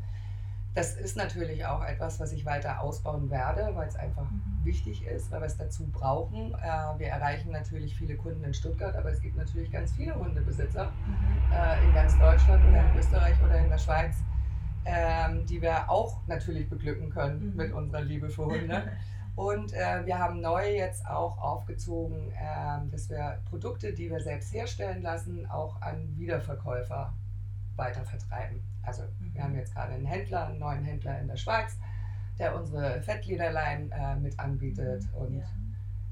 das 0.73 0.95
ist 0.95 1.15
natürlich 1.15 1.63
auch 1.63 1.83
etwas, 1.83 2.19
was 2.19 2.31
ich 2.31 2.43
weiter 2.43 2.81
ausbauen 2.81 3.29
werde, 3.29 3.75
weil 3.75 3.87
es 3.87 3.95
einfach 3.95 4.31
mhm. 4.31 4.41
wichtig 4.63 5.05
ist, 5.05 5.29
weil 5.29 5.41
wir 5.41 5.47
es 5.47 5.57
dazu 5.57 5.85
brauchen. 5.91 6.55
Äh, 6.55 6.99
wir 6.99 7.09
erreichen 7.09 7.51
natürlich 7.51 7.95
viele 7.95 8.15
Kunden 8.15 8.43
in 8.43 8.55
Stuttgart, 8.55 8.95
aber 8.95 9.11
es 9.11 9.21
gibt 9.21 9.37
natürlich 9.37 9.71
ganz 9.71 9.91
viele 9.91 10.15
Hundebesitzer 10.15 10.85
mhm. 10.85 11.53
äh, 11.53 11.85
in 11.85 11.93
ganz 11.93 12.17
Deutschland 12.17 12.67
oder 12.67 12.89
in 12.89 12.97
Österreich 12.97 13.35
oder 13.43 13.59
in 13.59 13.69
der 13.69 13.77
Schweiz, 13.77 14.15
ähm, 14.85 15.45
die 15.45 15.61
wir 15.61 15.89
auch 15.89 16.25
natürlich 16.27 16.69
beglücken 16.69 17.09
können 17.09 17.51
mhm. 17.51 17.55
mit 17.55 17.71
unserer 17.71 18.01
Liebe 18.01 18.29
für 18.29 18.45
Hunde. 18.45 18.91
Und 19.35 19.73
äh, 19.73 20.05
wir 20.05 20.19
haben 20.19 20.41
neu 20.41 20.75
jetzt 20.75 21.07
auch 21.07 21.37
aufgezogen, 21.37 22.31
äh, 22.31 22.91
dass 22.91 23.09
wir 23.09 23.39
Produkte, 23.49 23.93
die 23.93 24.09
wir 24.09 24.19
selbst 24.19 24.53
herstellen 24.53 25.01
lassen, 25.01 25.49
auch 25.49 25.81
an 25.81 26.17
Wiederverkäufer 26.17 27.13
weiter 27.75 28.03
vertreiben. 28.03 28.61
Also 28.83 29.03
mhm. 29.03 29.33
wir 29.33 29.43
haben 29.43 29.55
jetzt 29.55 29.73
gerade 29.73 29.93
einen 29.93 30.05
Händler, 30.05 30.47
einen 30.47 30.59
neuen 30.59 30.83
Händler 30.83 31.19
in 31.19 31.27
der 31.27 31.37
Schweiz, 31.37 31.77
der 32.39 32.55
unsere 32.55 33.01
Fettlederlein 33.01 33.91
äh, 33.91 34.15
mit 34.17 34.37
anbietet. 34.39 35.03
Mhm. 35.03 35.21
Und 35.21 35.39
ja. 35.39 35.45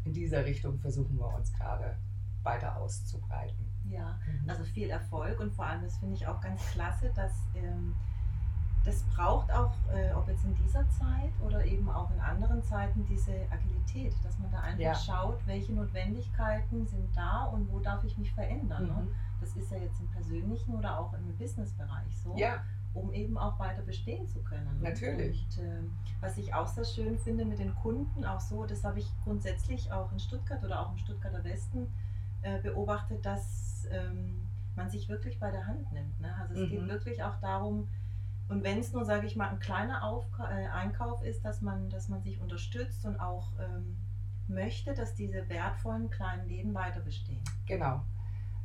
in 0.06 0.14
dieser 0.14 0.46
Richtung 0.46 0.80
versuchen 0.80 1.18
wir 1.18 1.34
uns 1.36 1.52
gerade 1.54 1.98
weiter 2.44 2.78
auszubreiten. 2.78 3.70
Ja, 3.86 4.18
mhm. 4.28 4.50
also 4.50 4.64
viel 4.64 4.90
Erfolg 4.90 5.40
und 5.40 5.54
vor 5.54 5.66
allem, 5.66 5.84
das 5.84 5.98
finde 5.98 6.16
ich 6.16 6.28
auch 6.28 6.40
ganz 6.42 6.62
klasse, 6.72 7.12
dass 7.16 7.32
ähm, 7.56 7.96
das 8.86 9.04
braucht 9.16 9.52
auch, 9.52 9.74
äh, 9.94 10.14
ob 10.14 10.28
jetzt 10.28 10.46
in 10.46 10.56
dieser 10.56 10.88
Zeit 10.90 11.32
oder 11.46 11.66
eben 11.66 11.90
auch 11.90 12.10
in 12.12 12.20
anderen 12.20 12.64
Zeiten, 12.64 13.06
diese 13.06 13.34
Agilität, 13.52 14.14
dass 14.24 14.38
man 14.40 14.52
da 14.52 14.62
einfach 14.62 14.82
ja. 14.82 14.96
schaut, 14.96 15.46
welche 15.46 15.74
Notwendigkeiten 15.74 16.88
sind 16.88 17.16
da 17.16 17.46
und 17.46 17.70
wo 17.72 17.80
darf 17.80 18.04
ich 18.04 18.18
mich 18.18 18.32
verändern. 18.32 18.88
Ne? 18.88 18.94
Mhm. 18.94 19.00
Ne? 19.00 19.08
Das 19.42 19.56
ist 19.56 19.72
ja 19.72 19.78
jetzt 19.78 20.00
im 20.00 20.08
persönlichen 20.08 20.76
oder 20.76 21.00
auch 21.00 21.14
im 21.14 21.38
Businessbereich 21.38 22.18
so. 22.24 22.36
Ja. 22.38 22.64
Um 22.94 23.14
eben 23.14 23.38
auch 23.38 23.60
weiter 23.60 23.84
bestehen 23.84 24.28
zu 24.28 24.42
können. 24.42 24.82
Ne? 24.82 24.90
Natürlich. 24.90 25.46
Und 25.58 25.64
äh, 25.64 25.82
was 26.22 26.38
ich 26.38 26.54
auch 26.54 26.68
sehr 26.68 26.86
schön 26.86 27.20
finde 27.20 27.46
mit 27.46 27.60
den 27.60 27.76
Kunden, 27.76 28.26
auch 28.26 28.40
so, 28.40 28.66
das 28.66 28.84
habe 28.84 29.00
ich 29.00 29.12
grundsätzlich 29.24 29.92
auch 29.92 30.12
in 30.12 30.20
Stuttgart 30.20 30.64
oder 30.64 30.80
auch 30.82 30.92
im 30.92 30.98
Stuttgarter 30.98 31.44
Westen 31.44 31.88
äh, 32.42 32.60
beobachtet, 32.60 33.26
dass 33.26 33.88
ähm, 33.92 34.48
man 34.76 34.90
sich 34.90 35.10
wirklich 35.10 35.40
bei 35.40 35.52
der 35.52 35.68
Hand 35.68 35.92
nimmt. 35.92 36.20
Ne? 36.20 36.34
Also 36.40 36.56
es 36.56 36.62
mhm. 36.62 36.70
geht 36.70 36.88
wirklich 36.88 37.24
auch 37.24 37.40
darum, 37.42 37.88
und 38.50 38.64
wenn 38.64 38.80
es 38.80 38.92
nur, 38.94 39.06
sage 39.06 39.28
ich 39.28 39.36
mal, 39.36 39.50
ein 39.50 39.60
kleiner 39.60 40.04
Aufka 40.04 40.50
äh, 40.50 40.68
Einkauf 40.68 41.24
ist, 41.24 41.46
dass 41.46 41.62
man, 41.62 41.90
dass 41.90 42.10
man 42.10 42.24
sich 42.24 42.42
unterstützt 42.42 43.06
und 43.06 43.20
auch 43.20 43.54
ähm, 43.60 43.96
möchte, 44.48 44.96
dass 44.96 45.14
diese 45.14 45.48
wertvollen 45.50 46.10
kleinen 46.10 46.48
Läden 46.48 46.74
weiter 46.74 47.00
bestehen. 47.00 47.44
Genau. 47.68 48.04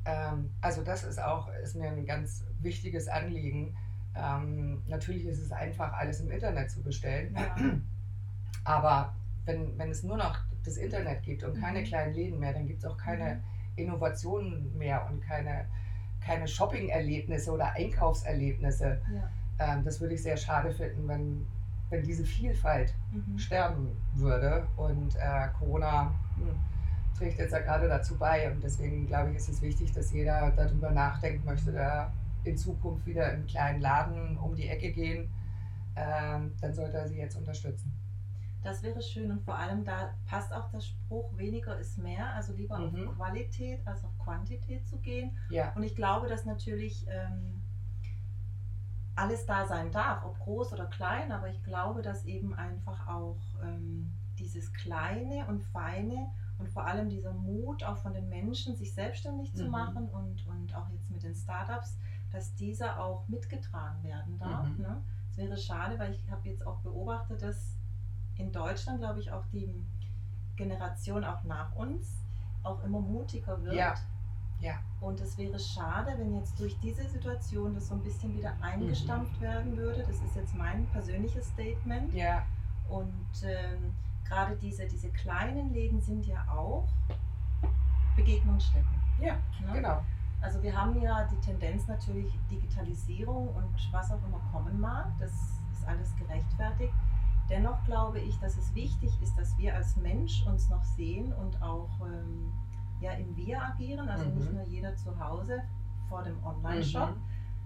Ähm, 0.07 0.51
also 0.63 0.83
das 0.83 1.05
ist 1.05 1.23
auch 1.23 1.53
ist 1.63 1.77
mir 1.77 1.89
ein 1.89 2.07
ganz 2.07 2.47
wichtiges 2.61 3.09
Anliegen. 3.09 3.77
Ähm, 4.15 4.83
natürlich 4.87 5.27
ist 5.27 5.41
es 5.41 5.53
einfach, 5.53 5.93
alles 5.93 6.21
im 6.21 6.31
Internet 6.31 6.71
zu 6.71 6.83
bestellen. 6.83 7.37
Ja. 7.37 7.55
Aber 8.65 9.15
wenn, 9.45 9.77
wenn 9.79 9.91
es 9.91 10.03
nur 10.03 10.17
noch 10.17 10.39
das 10.65 10.79
Internet 10.79 11.23
gibt 11.23 11.45
und 11.45 11.61
keine 11.61 11.81
mhm. 11.81 11.85
kleinen 11.85 12.15
Läden 12.15 12.39
mehr, 12.39 12.55
dann 12.55 12.67
gibt 12.67 12.79
es 12.79 12.87
auch 12.87 12.97
keine 12.97 13.35
mhm. 13.35 13.43
Innovationen 13.77 14.79
mehr 14.79 15.07
und 15.11 15.21
keine, 15.21 15.67
keine 16.21 16.49
Shopping-Erlebnisse 16.49 17.53
oder 17.53 17.73
Einkaufserlebnisse. 17.73 19.03
Ja. 19.15 19.31
Ähm, 19.59 19.85
das 19.85 20.01
würde 20.01 20.15
ich 20.15 20.23
sehr 20.23 20.37
schade 20.37 20.71
finden, 20.73 21.07
wenn, 21.09 21.47
wenn 21.91 22.03
diese 22.03 22.25
Vielfalt 22.25 22.95
mhm. 23.13 23.39
sterben 23.39 23.89
würde. 24.15 24.67
Und 24.77 25.15
äh, 25.17 25.49
Corona 25.59 26.15
mh, 26.37 26.47
hm, 26.47 26.57
trägt 27.17 27.39
jetzt 27.39 27.53
ja 27.53 27.61
gerade 27.61 27.89
dazu 27.89 28.17
bei. 28.17 28.51
Und 28.51 28.63
deswegen 28.63 29.07
glaube 29.07 29.31
ich, 29.31 29.37
ist 29.37 29.49
es 29.49 29.63
wichtig, 29.63 29.93
dass 29.93 30.13
jeder 30.13 30.53
darüber 30.57 30.91
nachdenken 30.91 31.45
möchte, 31.45 31.73
da 31.73 32.13
in 32.45 32.57
Zukunft 32.57 33.07
wieder 33.07 33.33
im 33.33 33.47
kleinen 33.47 33.81
Laden 33.81 34.37
um 34.39 34.55
die 34.55 34.69
Ecke 34.69 34.93
gehen. 34.93 35.31
Ähm, 35.97 36.53
dann 36.61 36.75
sollte 36.75 36.97
er 36.97 37.09
sie 37.09 37.17
jetzt 37.17 37.37
unterstützen. 37.37 37.93
Das 38.65 38.83
wäre 38.83 39.03
schön 39.03 39.31
und 39.31 39.43
vor 39.43 39.57
allem 39.57 39.85
da 39.85 40.15
passt 40.27 40.53
auch 40.53 40.71
der 40.71 40.81
Spruch, 40.81 41.37
weniger 41.37 41.79
ist 41.79 41.99
mehr, 41.99 42.33
also 42.35 42.55
lieber 42.55 42.79
mhm. 42.79 43.09
auf 43.09 43.17
Qualität 43.17 43.87
als 43.87 44.03
auf 44.03 44.19
Quantität 44.19 44.89
zu 44.89 44.97
gehen. 44.99 45.37
Ja. 45.51 45.73
Und 45.75 45.83
ich 45.83 45.95
glaube, 45.95 46.29
dass 46.29 46.47
natürlich 46.47 47.07
ähm, 47.09 47.61
alles 49.17 49.47
da 49.47 49.67
sein 49.67 49.91
darf, 49.91 50.25
ob 50.25 50.39
groß 50.41 50.73
oder 50.73 50.87
klein, 50.87 51.31
aber 51.33 51.49
ich 51.49 51.63
glaube, 51.63 52.03
dass 52.03 52.25
eben 52.25 52.55
einfach 52.55 53.07
auch 53.07 53.41
ähm, 53.63 54.13
dieses 54.39 54.73
Kleine 54.73 55.47
und 55.47 55.63
Feine 55.63 56.29
und 56.59 56.69
vor 56.69 56.87
allem 56.87 57.09
dieser 57.09 57.33
Mut 57.33 57.85
auch 57.85 57.99
von 57.99 58.13
den 58.15 58.29
Menschen, 58.29 58.77
sich 58.77 58.95
selbstständig 58.95 59.53
mhm. 59.53 59.57
zu 59.57 59.65
machen 59.67 60.09
und, 60.09 60.47
und 60.47 60.75
auch 60.75 60.89
jetzt 60.91 61.11
mit 61.11 61.23
den 61.23 61.35
Startups, 61.35 61.97
dass 62.33 62.55
dieser 62.55 63.01
auch 63.01 63.29
mitgetragen 63.29 64.03
werden 64.03 64.39
darf. 64.39 64.69
Mhm. 64.69 64.83
Ne? 64.83 65.03
Es 65.31 65.37
wäre 65.37 65.57
schade, 65.57 65.99
weil 65.99 66.13
ich 66.13 66.31
habe 66.31 66.49
jetzt 66.49 66.67
auch 66.67 66.81
beobachtet, 66.81 67.43
dass 67.43 67.77
in 68.37 68.51
Deutschland, 68.51 68.99
glaube 68.99 69.21
ich, 69.21 69.31
auch 69.31 69.45
die 69.47 69.85
Generation 70.57 71.25
auch 71.25 71.45
nach 71.45 71.75
uns 71.77 72.25
auch 72.63 72.83
immer 72.83 73.01
mutiger 73.01 73.63
wird. 73.63 73.75
Ja 73.75 73.95
ja. 74.65 74.79
Und 75.01 75.21
es 75.21 75.37
wäre 75.37 75.59
schade, 75.59 76.15
wenn 76.17 76.35
jetzt 76.35 76.59
durch 76.59 76.79
diese 76.81 77.07
Situation 77.07 77.75
das 77.75 77.89
so 77.89 77.95
ein 77.95 78.03
bisschen 78.03 78.35
wieder 78.35 78.55
eingestampft 78.63 79.37
mhm. 79.39 79.45
werden 79.45 79.77
würde. 79.77 80.01
Das 80.01 80.17
ist 80.17 80.35
jetzt 80.35 80.55
mein 80.57 80.87
persönliches 80.87 81.47
Statement. 81.49 82.15
Ja. 82.15 82.47
Und 82.89 83.43
ähm, 83.45 83.93
gerade 84.27 84.57
diese, 84.57 84.87
diese 84.87 85.11
kleinen 85.11 85.73
Läden 85.75 86.01
sind 86.01 86.27
ja 86.27 86.47
auch 86.51 86.89
Begegnungsstätten. 88.17 88.89
Ja, 89.21 89.35
ne? 89.35 89.73
genau. 89.75 90.03
Also 90.41 90.63
wir 90.63 90.75
haben 90.75 90.99
ja 91.01 91.25
die 91.25 91.41
Tendenz 91.41 91.87
natürlich 91.87 92.33
Digitalisierung 92.51 93.49
und 93.49 93.93
was 93.93 94.11
auch 94.11 94.25
immer 94.27 94.41
kommen 94.51 94.81
mag. 94.81 95.09
Das 95.19 95.31
ist 95.31 95.87
alles 95.87 96.15
gerechtfertigt. 96.17 96.95
Dennoch 97.51 97.83
glaube 97.85 98.19
ich, 98.19 98.39
dass 98.41 98.57
es 98.57 98.75
wichtig 98.75 99.11
ist, 99.21 99.37
dass 99.37 99.57
wir 99.59 99.75
als 99.75 99.97
Mensch 99.97 100.47
uns 100.47 100.71
noch 100.71 100.85
sehen 100.85 101.35
und 101.35 101.61
auch 101.63 101.91
ähm, 102.07 102.51
ja 103.01 103.13
im 103.13 103.37
Wir 103.37 103.63
agieren, 103.63 104.09
also 104.09 104.29
mhm. 104.29 104.35
nicht 104.37 104.53
nur 104.53 104.63
jeder 104.65 104.97
zu 104.97 105.19
Hause 105.19 105.63
vor 106.09 106.23
dem 106.23 106.43
Online-Shop, 106.45 107.11
mhm. 107.11 107.23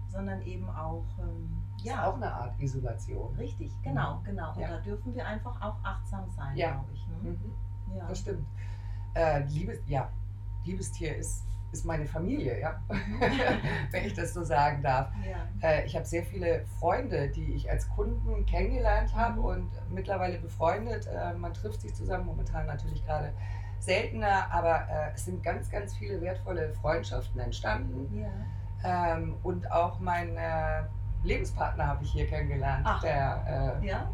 sondern 0.07 0.41
eben 0.41 0.69
auch 0.69 1.05
ähm, 1.19 1.61
ja 1.83 1.93
ist 1.93 2.07
auch 2.07 2.15
eine 2.15 2.33
Art 2.33 2.59
Isolation. 2.59 3.35
Richtig, 3.35 3.71
genau, 3.83 4.19
mhm. 4.19 4.23
genau. 4.23 4.53
Und 4.53 4.61
ja. 4.61 4.69
da 4.69 4.77
dürfen 4.79 5.13
wir 5.13 5.25
einfach 5.25 5.61
auch 5.61 5.77
achtsam 5.83 6.29
sein, 6.31 6.55
ja. 6.55 6.71
glaube 6.71 6.91
ich. 6.93 7.07
Ne? 7.07 7.31
Mhm. 7.31 7.97
Ja. 7.97 8.07
Das 8.07 8.19
stimmt. 8.19 8.47
Äh, 9.15 9.43
Liebes, 9.45 9.79
ja, 9.87 10.09
Liebestier 10.63 11.15
ist 11.15 11.45
ist 11.71 11.85
meine 11.85 12.05
Familie, 12.05 12.59
ja, 12.59 12.81
wenn 13.91 14.05
ich 14.05 14.13
das 14.13 14.33
so 14.33 14.43
sagen 14.43 14.81
darf. 14.81 15.11
Ja. 15.23 15.47
Äh, 15.67 15.85
ich 15.85 15.95
habe 15.95 16.05
sehr 16.05 16.23
viele 16.23 16.65
Freunde, 16.79 17.29
die 17.29 17.53
ich 17.53 17.69
als 17.69 17.87
Kunden 17.89 18.45
kennengelernt 18.45 19.15
habe 19.15 19.39
mhm. 19.39 19.45
und 19.45 19.71
mittlerweile 19.91 20.39
befreundet. 20.39 21.07
Äh, 21.07 21.33
man 21.35 21.53
trifft 21.53 21.81
sich 21.81 21.93
zusammen, 21.93 22.25
momentan 22.25 22.65
natürlich 22.65 23.05
gerade 23.05 23.33
seltener, 23.79 24.51
aber 24.51 24.87
äh, 24.89 25.11
es 25.15 25.25
sind 25.25 25.43
ganz, 25.43 25.69
ganz 25.69 25.95
viele 25.95 26.21
wertvolle 26.21 26.73
Freundschaften 26.81 27.39
entstanden. 27.39 28.23
Ja. 28.83 29.13
Ähm, 29.13 29.35
und 29.43 29.71
auch 29.71 29.99
mein 29.99 30.35
äh, 30.37 30.83
Lebenspartner 31.23 31.87
habe 31.87 32.03
ich 32.03 32.11
hier 32.11 32.27
kennengelernt, 32.27 32.85
Ach. 32.85 33.01
der 33.01 33.79
äh, 33.81 33.87
ja? 33.87 34.09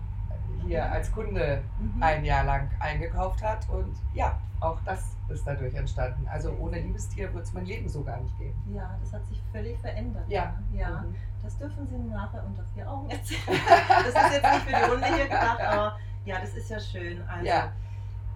hier 0.65 0.91
als 0.91 1.11
Kunde 1.11 1.61
mhm. 1.79 2.01
ein 2.01 2.25
Jahr 2.25 2.43
lang 2.43 2.69
eingekauft 2.79 3.43
hat. 3.43 3.67
Und 3.69 3.95
ja, 4.13 4.39
auch 4.59 4.79
das 4.85 5.15
ist 5.29 5.45
dadurch 5.45 5.73
entstanden. 5.75 6.27
Also 6.27 6.55
ohne 6.59 6.79
Liebestier 6.79 7.31
würde 7.33 7.43
es 7.43 7.53
mein 7.53 7.65
Leben 7.65 7.89
so 7.89 8.03
gar 8.03 8.19
nicht 8.19 8.37
geben. 8.37 8.55
Ja, 8.73 8.97
das 9.01 9.13
hat 9.13 9.25
sich 9.27 9.41
völlig 9.51 9.79
verändert. 9.79 10.23
Ja. 10.27 10.53
Ne? 10.71 10.79
ja. 10.79 10.89
Mhm. 11.01 11.15
Das 11.43 11.57
dürfen 11.59 11.87
Sie 11.87 11.97
nachher 12.09 12.43
unter 12.43 12.63
vier 12.73 12.89
Augen 12.89 13.09
erzählen. 13.09 13.41
das 13.87 14.07
ist 14.07 14.33
jetzt 14.33 14.53
nicht 14.53 14.65
für 14.65 14.75
die 14.75 14.91
Runde 14.91 15.15
hier 15.15 15.25
gedacht, 15.25 15.61
aber 15.61 15.97
ja, 16.25 16.39
das 16.39 16.55
ist 16.55 16.69
ja 16.69 16.79
schön. 16.79 17.21
Also, 17.27 17.45
ja. 17.45 17.71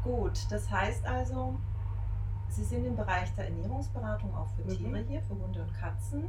Gut, 0.04 0.46
das 0.50 0.70
heißt 0.70 1.06
also, 1.06 1.56
Sie 2.50 2.64
sind 2.64 2.86
im 2.86 2.96
Bereich 2.96 3.32
der 3.36 3.46
Ernährungsberatung 3.46 4.34
auch 4.36 4.48
für 4.56 4.64
Mhm. 4.64 4.70
Tiere 4.70 4.98
hier, 5.08 5.22
für 5.22 5.36
Hunde 5.38 5.62
und 5.62 5.74
Katzen 5.76 6.24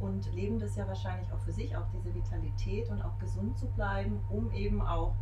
und 0.00 0.32
leben 0.32 0.58
das 0.58 0.74
ja 0.76 0.86
wahrscheinlich 0.88 1.30
auch 1.32 1.38
für 1.40 1.52
sich, 1.52 1.76
auch 1.76 1.86
diese 1.92 2.14
Vitalität 2.14 2.88
und 2.90 3.02
auch 3.02 3.18
gesund 3.18 3.58
zu 3.58 3.66
bleiben, 3.68 4.20
um 4.30 4.50
eben 4.52 4.80
auch 4.80 5.14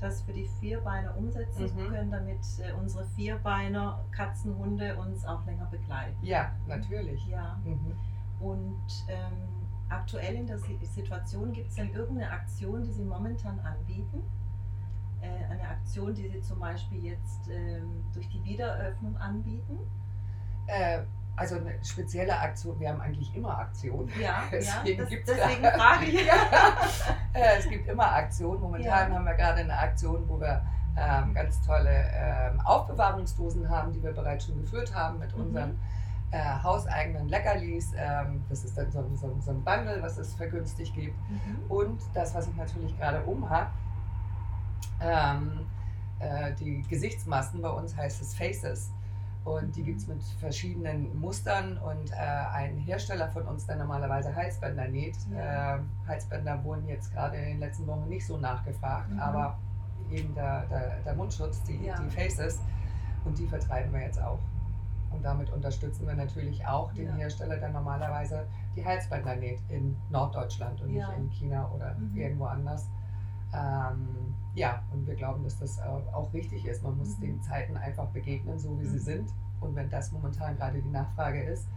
das 0.00 0.22
für 0.22 0.32
die 0.32 0.46
Vierbeiner 0.60 1.16
umsetzen 1.16 1.68
zu 1.68 1.74
Mhm. 1.74 1.88
können, 1.88 2.10
damit 2.10 2.38
äh, 2.60 2.72
unsere 2.72 3.04
Vierbeiner, 3.04 4.02
Katzen, 4.12 4.56
Hunde 4.56 4.96
uns 4.96 5.24
auch 5.26 5.44
länger 5.44 5.66
begleiten. 5.66 6.16
Ja, 6.22 6.52
natürlich. 6.66 7.26
Ja, 7.26 7.58
Mhm. 7.64 7.92
und 8.40 8.80
ähm, 9.08 9.48
aktuell 9.88 10.36
in 10.36 10.46
der 10.46 10.58
Si- 10.58 10.78
Situation 10.84 11.52
gibt 11.52 11.68
es 11.68 11.74
denn 11.74 11.92
irgendeine 11.92 12.30
Aktion, 12.30 12.82
die 12.84 12.92
Sie 12.92 13.02
momentan 13.04 13.58
anbieten? 13.60 14.22
Äh, 15.22 15.52
eine 15.52 15.68
Aktion, 15.68 16.14
die 16.14 16.28
Sie 16.28 16.40
zum 16.40 16.58
Beispiel 16.60 17.04
jetzt 17.04 17.48
ähm, 17.50 18.04
durch 18.14 18.28
die 18.28 18.42
Wiedereröffnung 18.44 19.16
anbieten? 19.18 19.78
Äh, 20.66 21.00
also 21.36 21.56
eine 21.56 21.82
spezielle 21.84 22.38
Aktion, 22.38 22.78
wir 22.80 22.88
haben 22.90 23.00
eigentlich 23.00 23.34
immer 23.34 23.58
Aktionen. 23.58 24.08
Ja, 24.20 24.26
ja 24.26 24.42
Deswegen 24.52 24.98
das, 25.00 25.08
gibt's 25.10 25.30
deswegen 25.32 25.62
da- 25.62 25.70
frage 25.72 26.04
ich. 26.06 26.28
Äh, 27.32 27.58
es 27.58 27.68
gibt 27.68 27.88
immer 27.88 28.10
Aktionen. 28.12 28.60
Momentan 28.60 29.10
Ja. 29.10 29.14
haben 29.16 29.24
wir 29.24 29.34
gerade 29.34 29.60
eine 29.60 29.78
Aktion, 29.78 30.28
wo 30.28 30.40
wir 30.40 30.62
ähm, 30.98 31.32
ganz 31.32 31.64
tolle 31.64 32.04
ähm, 32.12 32.60
Aufbewahrungsdosen 32.62 33.68
haben, 33.68 33.92
die 33.92 34.02
wir 34.02 34.12
bereits 34.12 34.46
schon 34.46 34.60
gefüllt 34.60 34.92
haben 34.94 35.18
mit 35.20 35.34
Mhm. 35.36 35.44
unseren 35.44 35.78
äh, 36.32 36.42
hauseigenen 36.62 37.28
Leckerlis. 37.28 37.92
Ähm, 37.96 38.42
das 38.48 38.64
ist 38.64 38.76
dann 38.76 38.90
so, 38.90 38.98
ein- 38.98 39.16
so, 39.16 39.34
so 39.40 39.52
ein 39.52 39.62
Bundle, 39.62 40.02
was 40.02 40.18
es 40.18 40.34
vergünstigt 40.34 40.92
gibt. 40.94 41.16
Mhm. 41.30 41.58
Und 41.70 42.00
das, 42.14 42.34
was 42.34 42.48
ich 42.48 42.56
natürlich 42.56 42.98
gerade 42.98 43.22
um 43.22 43.48
habe, 43.48 43.70
ähm, 45.00 45.66
äh, 46.18 46.52
die 46.54 46.82
Gesichtsmasken, 46.88 47.62
bei 47.62 47.70
uns 47.70 47.96
heißt 47.96 48.20
es 48.22 48.34
Faces. 48.34 48.90
Und 49.42 49.74
die 49.74 49.82
gibt 49.82 50.00
es 50.00 50.06
mit 50.06 50.22
verschiedenen 50.38 51.18
Mustern 51.18 51.78
und 51.78 52.12
äh, 52.12 52.14
ein 52.16 52.76
Hersteller 52.76 53.28
von 53.30 53.46
uns, 53.46 53.66
der 53.66 53.76
normalerweise 53.76 54.34
Halsbänder 54.36 54.86
näht. 54.88 55.16
Ja. 55.32 55.76
Äh, 55.76 55.80
Halsbänder 56.06 56.62
wurden 56.62 56.86
jetzt 56.86 57.10
gerade 57.14 57.36
in 57.36 57.44
den 57.52 57.60
letzten 57.60 57.86
Wochen 57.86 58.06
nicht 58.08 58.26
so 58.26 58.36
nachgefragt, 58.36 59.08
Mhm. 59.10 59.18
aber 59.18 59.56
eben 60.10 60.34
der, 60.34 60.66
der, 60.66 60.96
der 61.06 61.14
Mundschutz, 61.14 61.62
die, 61.62 61.86
Ja. 61.86 61.94
die 61.98 62.10
Faces, 62.10 62.60
und 63.24 63.38
die 63.38 63.46
vertreiben 63.46 63.92
wir 63.94 64.02
jetzt 64.02 64.20
auch. 64.20 64.38
Und 65.10 65.24
damit 65.24 65.50
unterstützen 65.50 66.06
wir 66.06 66.14
natürlich 66.14 66.64
auch 66.66 66.92
den 66.92 67.06
Ja. 67.08 67.14
Hersteller, 67.14 67.56
der 67.56 67.70
normalerweise 67.70 68.46
die 68.76 68.84
Halsbänder 68.84 69.36
näht 69.36 69.60
in 69.70 69.96
Norddeutschland 70.10 70.80
und 70.82 70.92
nicht 70.92 71.08
in 71.16 71.30
China 71.30 71.68
oder 71.74 71.94
Mhm. 71.94 72.14
irgendwo 72.16 72.44
anders. 72.44 72.86
Ähm, 73.54 74.29
ja, 74.54 74.82
und 74.92 75.06
wir 75.06 75.14
glauben, 75.14 75.44
dass 75.44 75.58
das 75.58 75.80
auch 75.80 76.02
auch 76.12 76.32
richtig 76.32 76.64
ist. 76.66 76.82
Man 76.82 76.96
muss 76.98 77.16
Mhm. 77.18 77.22
den 77.22 77.42
Zeiten 77.42 77.76
einfach 77.76 78.06
begegnen, 78.08 78.58
so 78.58 78.78
wie 78.80 78.86
sie 78.86 78.96
Mhm. 78.96 79.00
sind. 79.00 79.30
Und 79.60 79.74
wenn 79.74 79.88
das 79.90 80.10
momentan 80.12 80.56
gerade 80.56 80.80
die 80.80 80.88
Nachfrage 80.88 81.42
ist, 81.42 81.68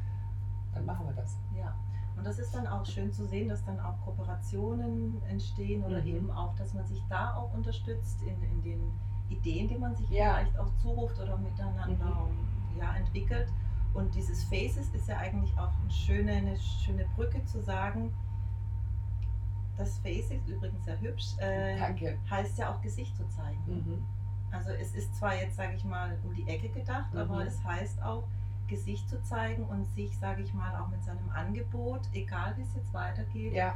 dann 0.73 0.85
machen 0.85 1.05
wir 1.05 1.13
das. 1.13 1.37
Ja, 1.55 1.75
und 2.17 2.25
das 2.25 2.39
ist 2.39 2.53
dann 2.55 2.65
auch 2.67 2.85
schön 2.85 3.11
zu 3.11 3.25
sehen, 3.27 3.49
dass 3.49 3.63
dann 3.65 3.79
auch 3.79 3.99
Kooperationen 4.05 5.21
entstehen 5.29 5.83
oder 5.83 6.01
Mhm. 6.01 6.07
eben 6.07 6.31
auch, 6.31 6.55
dass 6.55 6.73
man 6.73 6.85
sich 6.87 7.03
da 7.09 7.35
auch 7.35 7.53
unterstützt 7.53 8.21
in, 8.21 8.41
in 8.43 8.61
den 8.63 8.91
Ideen, 9.29 9.67
die 9.67 9.77
man 9.77 9.95
sich 9.95 10.09
Ja. 10.09 10.35
vielleicht 10.35 10.57
auch 10.59 10.69
zuruft 10.81 11.19
oder 11.19 11.37
miteinander 11.37 12.27
Mhm. 12.27 12.79
ja, 12.79 12.95
entwickelt. 12.95 13.47
Und 13.93 14.13
dieses 14.15 14.43
Faces 14.45 14.89
ist 14.93 15.07
ja 15.07 15.17
eigentlich 15.17 15.55
auch 15.57 15.69
eine 15.81 15.91
schöne, 15.91 16.31
eine 16.31 16.57
schöne 16.57 17.05
Brücke 17.15 17.43
zu 17.45 17.61
sagen, 17.61 18.11
das 19.77 19.97
Face 19.99 20.29
ist 20.31 20.47
übrigens 20.47 20.83
sehr 20.85 20.99
hübsch, 21.01 21.37
äh, 21.39 21.77
Danke. 21.79 22.17
heißt 22.29 22.57
ja 22.57 22.71
auch 22.73 22.81
Gesicht 22.81 23.15
zu 23.17 23.27
zeigen. 23.29 23.59
Mhm. 23.67 24.05
Also 24.51 24.69
es 24.71 24.93
ist 24.93 25.15
zwar 25.15 25.35
jetzt, 25.35 25.55
sage 25.55 25.73
ich 25.75 25.83
mal, 25.83 26.17
um 26.23 26.33
die 26.35 26.47
Ecke 26.47 26.69
gedacht, 26.69 27.11
Mhm. 27.13 27.19
aber 27.19 27.45
es 27.45 27.63
heißt 27.63 28.01
auch, 28.03 28.23
Gesicht 28.67 29.09
zu 29.09 29.21
zeigen 29.23 29.63
und 29.65 29.85
sich, 29.93 30.17
sage 30.19 30.41
ich 30.41 30.53
mal, 30.53 30.75
auch 30.79 30.87
mit 30.87 31.03
seinem 31.03 31.29
Angebot, 31.31 32.01
egal 32.13 32.55
wie 32.57 32.61
es 32.61 32.73
jetzt 32.75 32.93
weitergeht, 32.93 33.53
Ja, 33.53 33.75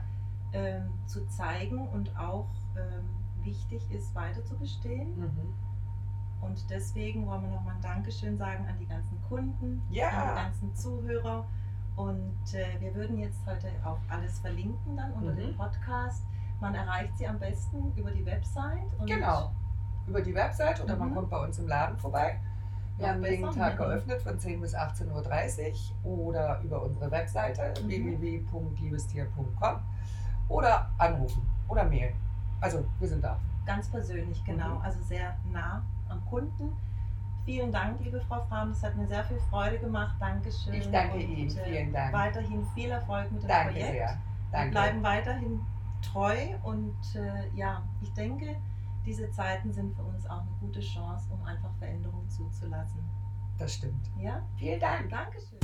ähm, 0.54 0.94
zu 1.08 1.28
zeigen 1.28 1.88
und 1.90 2.18
auch 2.18 2.48
ähm, 2.78 3.06
wichtig 3.44 3.82
ist, 3.92 4.14
weiter 4.16 4.44
zu 4.46 4.58
bestehen. 4.58 5.18
mhm. 5.20 5.54
Und 6.40 6.70
deswegen 6.70 7.26
wollen 7.26 7.42
wir 7.42 7.50
nochmal 7.50 7.76
ein 7.76 7.82
Dankeschön 7.82 8.38
sagen 8.38 8.66
an 8.68 8.78
die 8.80 8.86
ganzen 8.86 9.20
Kunden, 9.28 9.82
an 9.82 9.88
die 9.90 9.96
ja. 9.98 10.36
ganzen 10.36 10.74
Zuhörer. 10.76 11.46
Und 11.98 12.54
äh, 12.54 12.80
wir 12.80 12.94
würden 12.96 13.18
jetzt 13.18 13.40
heute 13.46 13.68
auch 13.84 13.98
alles 14.08 14.40
verlinken 14.40 14.96
dann 14.96 15.12
unter 15.14 15.32
Mhm. 15.34 15.38
dem 15.38 15.58
Podcast. 15.58 16.24
Man 16.62 16.74
erreicht 16.76 17.18
sie 17.18 17.28
am 17.28 17.38
besten 17.40 17.92
über 17.96 18.12
die 18.12 18.26
Website. 18.26 18.88
Und 18.98 19.08
Genau. 19.08 19.52
Über 20.08 20.22
die 20.22 20.34
Website 20.34 20.82
oder 20.82 20.96
man 20.96 21.10
Mhm. 21.10 21.16
kommt 21.16 21.30
bei 21.32 21.44
uns 21.44 21.60
im 21.60 21.68
Laden 21.68 21.98
vorbei. 21.98 22.40
Wir 22.98 23.08
Noch 23.08 23.14
haben 23.16 23.24
jeden 23.26 23.46
besser. 23.46 23.60
Tag 23.60 23.74
Mhm. 23.74 23.78
geöffnet 23.78 24.22
von 24.22 24.40
10 24.40 24.62
bis 24.62 24.74
18.30 24.76 25.94
Uhr 26.04 26.18
oder 26.20 26.62
über 26.62 26.82
unsere 26.84 27.12
Webseite 27.12 27.74
Mhm. 27.84 27.88
www.liebestier.com 27.90 29.80
oder 30.50 30.90
anrufen 30.98 31.42
oder 31.68 31.84
mailen. 31.84 32.14
Also 32.62 32.86
wir 33.00 33.08
sind 33.08 33.24
da. 33.24 33.38
Ganz 33.66 33.90
persönlich, 33.90 34.44
genau. 34.46 34.76
Mhm. 34.76 34.82
Also 34.82 35.02
sehr 35.04 35.36
nah 35.52 35.84
am 36.10 36.24
Kunden. 36.26 36.76
Vielen 37.48 37.72
Dank, 37.72 38.04
liebe 38.04 38.20
Frau 38.28 38.44
Fram. 38.50 38.72
Das 38.74 38.84
hat 38.84 38.98
mir 38.98 39.08
sehr 39.08 39.24
viel 39.24 39.40
Freude 39.50 39.80
gemacht. 39.80 40.18
Dankeschön. 40.20 40.74
Ich 40.74 40.92
danke 40.92 41.16
Und, 41.16 41.22
Ihnen. 41.22 41.58
äh, 41.58 41.64
Vielen 41.64 41.94
Dank. 41.94 42.14
Weiterhin 42.14 42.66
viel 42.76 42.90
Erfolg 42.90 43.32
mit 43.32 43.42
dem 43.42 43.48
Danke 43.48 43.72
Projekt. 43.72 43.92
sehr. 43.94 44.08
Wir 44.10 44.18
Danke. 44.52 44.72
bleiben 44.72 45.04
weiterhin 45.04 45.62
treu 46.02 46.36
und 46.64 46.94
äh, 47.16 47.48
ja, 47.58 47.82
ich 48.02 48.12
denke, 48.16 48.54
diese 49.06 49.32
Zeiten 49.32 49.72
sind 49.72 49.96
für 49.96 50.04
uns 50.04 50.26
auch 50.30 50.42
eine 50.42 50.52
gute 50.60 50.82
Chance, 50.82 51.30
um 51.32 51.42
einfach 51.46 51.70
Veränderungen 51.80 52.30
zuzulassen. 52.30 53.00
Das 53.58 53.76
stimmt. 53.76 54.12
Ja? 54.20 54.42
Vielen 54.58 54.82
Dank. 54.82 55.10
Dankeschön. 55.10 55.58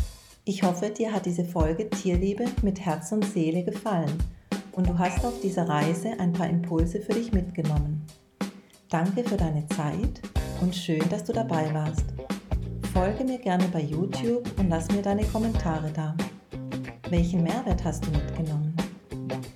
Ich 0.45 0.63
hoffe, 0.63 0.89
dir 0.89 1.11
hat 1.11 1.25
diese 1.25 1.43
Folge 1.43 1.89
Tierliebe 1.89 2.45
mit 2.61 2.79
Herz 2.79 3.11
und 3.11 3.25
Seele 3.25 3.65
gefallen 3.65 4.17
und 4.71 4.87
du 4.87 4.97
hast 4.97 5.25
auf 5.25 5.41
dieser 5.41 5.67
Reise 5.67 6.17
ein 6.17 6.31
paar 6.31 6.47
Impulse 6.47 7.01
für 7.01 7.11
dich 7.13 7.33
mitgenommen. 7.33 8.07
Danke 8.89 9.25
für 9.25 9.35
deine 9.35 9.67
Zeit 9.67 10.21
und 10.63 10.73
schön, 10.73 11.03
dass 11.09 11.25
du 11.25 11.33
dabei 11.33 11.73
warst. 11.73 12.05
Folge 12.93 13.25
mir 13.25 13.37
gerne 13.37 13.65
bei 13.67 13.81
YouTube 13.81 14.49
und 14.57 14.69
lass 14.69 14.89
mir 14.89 15.01
deine 15.01 15.25
Kommentare 15.25 15.91
da. 15.93 16.15
Welchen 17.09 17.43
Mehrwert 17.43 17.83
hast 17.83 18.05
du 18.05 18.11
mitgenommen? 18.11 18.73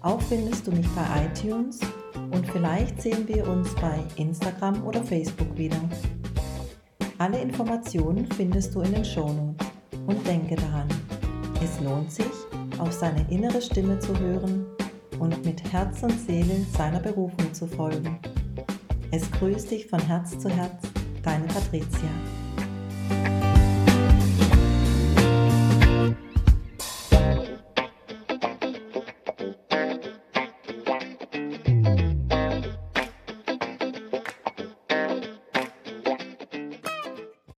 Auch 0.01 0.21
findest 0.23 0.67
du 0.67 0.71
mich 0.71 0.87
bei 0.89 1.05
iTunes 1.25 1.79
und 2.31 2.45
vielleicht 2.47 3.01
sehen 3.01 3.25
wir 3.25 3.47
uns 3.47 3.73
bei 3.75 4.03
Instagram 4.17 4.85
oder 4.85 5.01
Facebook 5.01 5.57
wieder. 5.57 5.79
Alle 7.19 7.39
Informationen 7.39 8.27
findest 8.35 8.75
du 8.75 8.81
in 8.81 8.93
den 8.93 9.05
Shownotes. 9.05 9.65
Und 10.07 10.25
denke 10.27 10.55
daran, 10.55 10.87
es 11.63 11.81
lohnt 11.81 12.11
sich, 12.11 12.25
auf 12.79 12.91
seine 12.91 13.25
innere 13.29 13.61
Stimme 13.61 13.99
zu 13.99 14.17
hören 14.19 14.65
und 15.19 15.45
mit 15.45 15.71
Herz 15.71 16.03
und 16.03 16.19
Seele 16.19 16.65
seiner 16.77 16.99
Berufung 16.99 17.53
zu 17.53 17.65
folgen. 17.65 18.19
Es 19.09 19.31
grüßt 19.31 19.71
dich 19.71 19.87
von 19.87 20.01
Herz 20.01 20.37
zu 20.37 20.49
Herz, 20.49 20.83
deine 21.23 21.47
Patricia. 21.47 22.37